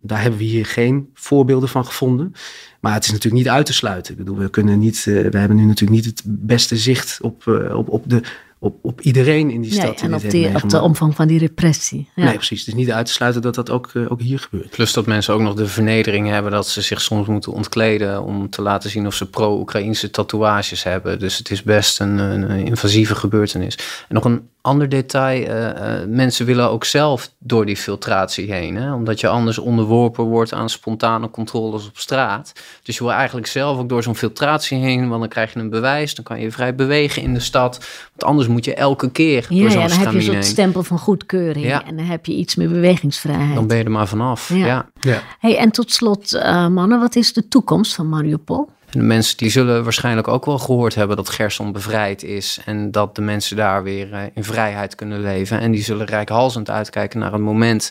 Daar 0.00 0.20
hebben 0.20 0.38
we 0.38 0.44
hier 0.44 0.66
geen 0.66 1.10
voorbeelden 1.14 1.68
van 1.68 1.84
gevonden. 1.84 2.32
Maar 2.80 2.94
het 2.94 3.04
is 3.04 3.10
natuurlijk 3.10 3.42
niet 3.42 3.52
uit 3.52 3.66
te 3.66 3.72
sluiten. 3.72 4.12
Ik 4.12 4.18
bedoel, 4.18 4.36
we, 4.36 4.50
kunnen 4.50 4.78
niet, 4.78 5.04
uh, 5.08 5.30
we 5.30 5.38
hebben 5.38 5.56
nu 5.56 5.64
natuurlijk 5.64 6.04
niet 6.04 6.04
het 6.04 6.22
beste 6.26 6.76
zicht 6.76 7.18
op, 7.22 7.44
uh, 7.46 7.76
op, 7.76 7.88
op 7.88 8.02
de 8.06 8.22
op, 8.60 8.78
op 8.82 9.00
iedereen 9.00 9.50
in 9.50 9.60
die 9.60 9.72
stad. 9.72 10.00
en 10.00 10.14
op, 10.14 10.30
die, 10.30 10.54
op 10.54 10.68
de 10.68 10.80
omvang 10.80 11.14
van 11.14 11.26
die 11.28 11.38
repressie. 11.38 12.08
Ja. 12.14 12.24
Nee, 12.24 12.34
precies. 12.34 12.58
Het 12.58 12.68
is 12.68 12.74
niet 12.74 12.90
uit 12.90 13.06
te 13.06 13.12
sluiten 13.12 13.42
dat 13.42 13.54
dat 13.54 13.70
ook, 13.70 13.90
uh, 13.94 14.12
ook 14.12 14.20
hier 14.20 14.38
gebeurt. 14.38 14.70
Plus 14.70 14.92
dat 14.92 15.06
mensen 15.06 15.34
ook 15.34 15.40
nog 15.40 15.54
de 15.54 15.66
vernedering 15.66 16.28
hebben 16.28 16.52
dat 16.52 16.68
ze 16.68 16.82
zich 16.82 17.00
soms 17.00 17.26
moeten 17.26 17.52
ontkleden 17.52 18.22
om 18.22 18.50
te 18.50 18.62
laten 18.62 18.90
zien 18.90 19.06
of 19.06 19.14
ze 19.14 19.30
pro-Oekraïnse 19.30 20.10
tatoeages 20.10 20.82
hebben. 20.82 21.18
Dus 21.18 21.38
het 21.38 21.50
is 21.50 21.62
best 21.62 22.00
een, 22.00 22.18
een 22.18 22.66
invasieve 22.66 23.14
gebeurtenis. 23.14 23.78
En 24.08 24.14
nog 24.14 24.24
een 24.24 24.48
ander 24.60 24.88
detail, 24.88 25.40
uh, 25.40 25.66
uh, 25.66 26.06
mensen 26.06 26.46
willen 26.46 26.70
ook 26.70 26.84
zelf 26.84 27.30
door 27.38 27.66
die 27.66 27.76
filtratie 27.76 28.52
heen. 28.52 28.76
Hè? 28.76 28.94
Omdat 28.94 29.20
je 29.20 29.28
anders 29.28 29.58
onderworpen 29.58 30.24
wordt 30.24 30.52
aan 30.52 30.68
spontane 30.68 31.30
controles 31.30 31.86
op 31.86 31.98
straat. 31.98 32.52
Dus 32.82 32.96
je 32.96 33.04
wil 33.04 33.12
eigenlijk 33.12 33.46
zelf 33.46 33.78
ook 33.78 33.88
door 33.88 34.02
zo'n 34.02 34.16
filtratie 34.16 34.78
heen, 34.78 35.08
want 35.08 35.20
dan 35.20 35.28
krijg 35.28 35.52
je 35.52 35.60
een 35.60 35.70
bewijs. 35.70 36.14
Dan 36.14 36.24
kan 36.24 36.40
je 36.40 36.50
vrij 36.50 36.74
bewegen 36.74 37.22
in 37.22 37.34
de 37.34 37.40
stad. 37.40 37.78
Want 38.08 38.24
anders 38.24 38.48
moet 38.48 38.64
je 38.64 38.74
elke 38.74 39.10
keer 39.10 39.46
ja, 39.48 39.60
door 39.60 39.70
zo'n 39.70 39.80
ja, 39.80 39.88
dan 39.88 39.98
heb 39.98 40.12
je 40.12 40.20
zo'n 40.20 40.42
stempel 40.42 40.82
van 40.82 40.98
goedkeuring. 40.98 41.66
Ja. 41.66 41.84
En 41.84 41.96
dan 41.96 42.06
heb 42.06 42.26
je 42.26 42.34
iets 42.34 42.54
meer 42.54 42.68
bewegingsvrijheid. 42.68 43.54
Dan 43.54 43.66
ben 43.66 43.76
je 43.76 43.84
er 43.84 43.90
maar 43.90 44.08
vanaf, 44.08 44.54
ja. 44.54 44.90
ja. 45.00 45.22
Hey, 45.38 45.56
en 45.56 45.70
tot 45.70 45.92
slot, 45.92 46.34
uh, 46.34 46.68
mannen, 46.68 47.00
wat 47.00 47.16
is 47.16 47.32
de 47.32 47.48
toekomst 47.48 47.94
van 47.94 48.08
Mariupol? 48.08 48.68
En 48.90 48.98
de 48.98 49.04
mensen 49.04 49.36
die 49.36 49.50
zullen 49.50 49.84
waarschijnlijk 49.84 50.28
ook 50.28 50.44
wel 50.44 50.58
gehoord 50.58 50.94
hebben 50.94 51.16
dat 51.16 51.28
Gerson 51.28 51.72
bevrijd 51.72 52.22
is. 52.22 52.60
En 52.64 52.90
dat 52.90 53.14
de 53.14 53.22
mensen 53.22 53.56
daar 53.56 53.82
weer 53.82 54.30
in 54.34 54.44
vrijheid 54.44 54.94
kunnen 54.94 55.20
leven. 55.20 55.60
En 55.60 55.70
die 55.70 55.82
zullen 55.82 56.06
rijkhalsend 56.06 56.70
uitkijken 56.70 57.18
naar 57.18 57.32
het 57.32 57.40
moment 57.40 57.90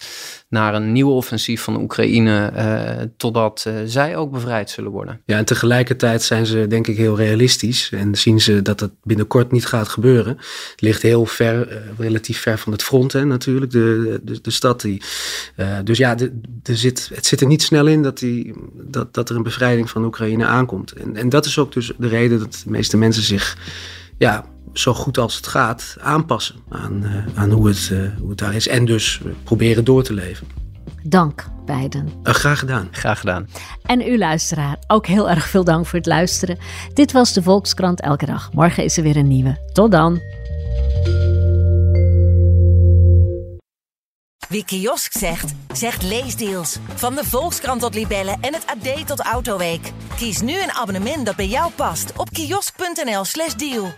naar 0.49 0.75
een 0.75 0.91
nieuw 0.91 1.09
offensief 1.09 1.61
van 1.61 1.81
Oekraïne, 1.81 3.11
totdat 3.17 3.65
zij 3.85 4.15
ook 4.17 4.31
bevrijd 4.31 4.69
zullen 4.69 4.91
worden. 4.91 5.21
Ja, 5.25 5.37
en 5.37 5.45
tegelijkertijd 5.45 6.23
zijn 6.23 6.45
ze 6.45 6.67
denk 6.67 6.87
ik 6.87 6.97
heel 6.97 7.17
realistisch 7.17 7.89
en 7.91 8.15
zien 8.15 8.41
ze 8.41 8.61
dat 8.61 8.79
het 8.79 8.91
binnenkort 9.03 9.51
niet 9.51 9.65
gaat 9.65 9.87
gebeuren. 9.87 10.37
Het 10.71 10.81
ligt 10.81 11.01
heel 11.01 11.25
ver, 11.25 11.81
relatief 11.97 12.41
ver 12.41 12.57
van 12.57 12.71
het 12.71 12.83
front 12.83 13.13
hè, 13.13 13.25
natuurlijk, 13.25 13.71
de, 13.71 14.19
de, 14.23 14.41
de 14.41 14.51
stad. 14.51 14.81
Die, 14.81 15.01
dus 15.83 15.97
ja, 15.97 16.15
de 16.15 16.75
zit, 16.75 17.09
het 17.13 17.25
zit 17.25 17.41
er 17.41 17.47
niet 17.47 17.61
snel 17.61 17.87
in 17.87 18.03
dat, 18.03 18.17
die, 18.17 18.53
dat, 18.73 19.13
dat 19.13 19.29
er 19.29 19.35
een 19.35 19.43
bevrijding 19.43 19.89
van 19.89 20.05
Oekraïne 20.05 20.45
aankomt. 20.45 20.91
En, 20.91 21.15
en 21.15 21.29
dat 21.29 21.45
is 21.45 21.57
ook 21.57 21.73
dus 21.73 21.91
de 21.97 22.07
reden 22.07 22.39
dat 22.39 22.61
de 22.63 22.71
meeste 22.71 22.97
mensen 22.97 23.23
zich 23.23 23.57
ja, 24.17 24.45
zo 24.79 24.93
goed 24.93 25.17
als 25.17 25.35
het 25.35 25.47
gaat 25.47 25.95
aanpassen 25.99 26.55
aan, 26.69 27.03
uh, 27.03 27.11
aan 27.35 27.51
hoe, 27.51 27.67
het, 27.67 27.89
uh, 27.91 27.99
hoe 28.19 28.29
het 28.29 28.37
daar 28.37 28.55
is. 28.55 28.67
En 28.67 28.85
dus 28.85 29.21
proberen 29.43 29.83
door 29.83 30.03
te 30.03 30.13
leven. 30.13 30.47
Dank 31.03 31.45
beiden. 31.65 32.09
Uh, 32.23 32.33
graag 32.33 32.59
gedaan. 32.59 32.87
Graag 32.91 33.19
gedaan. 33.19 33.47
En 33.85 34.01
u 34.01 34.17
luisteraar, 34.17 34.77
ook 34.87 35.07
heel 35.07 35.29
erg 35.29 35.47
veel 35.47 35.63
dank 35.63 35.85
voor 35.85 35.99
het 35.99 36.07
luisteren. 36.07 36.57
Dit 36.93 37.11
was 37.11 37.33
de 37.33 37.41
Volkskrant 37.41 38.01
Elke 38.01 38.25
Dag. 38.25 38.49
Morgen 38.53 38.83
is 38.83 38.97
er 38.97 39.03
weer 39.03 39.17
een 39.17 39.27
nieuwe. 39.27 39.69
Tot 39.73 39.91
dan. 39.91 40.21
Wie 44.49 44.65
kiosk 44.65 45.17
zegt, 45.17 45.53
zegt 45.73 46.03
leesdeals. 46.03 46.77
Van 46.95 47.15
de 47.15 47.23
Volkskrant 47.23 47.81
tot 47.81 47.93
Libellen 47.93 48.37
en 48.41 48.53
het 48.53 48.65
AD 48.65 49.07
tot 49.07 49.19
Autoweek. 49.19 49.91
Kies 50.15 50.41
nu 50.41 50.61
een 50.61 50.71
abonnement 50.71 51.25
dat 51.25 51.35
bij 51.35 51.47
jou 51.47 51.71
past 51.75 52.11
op 52.17 52.29
kiosk.nl/slash 52.29 53.53
deal. 53.53 53.93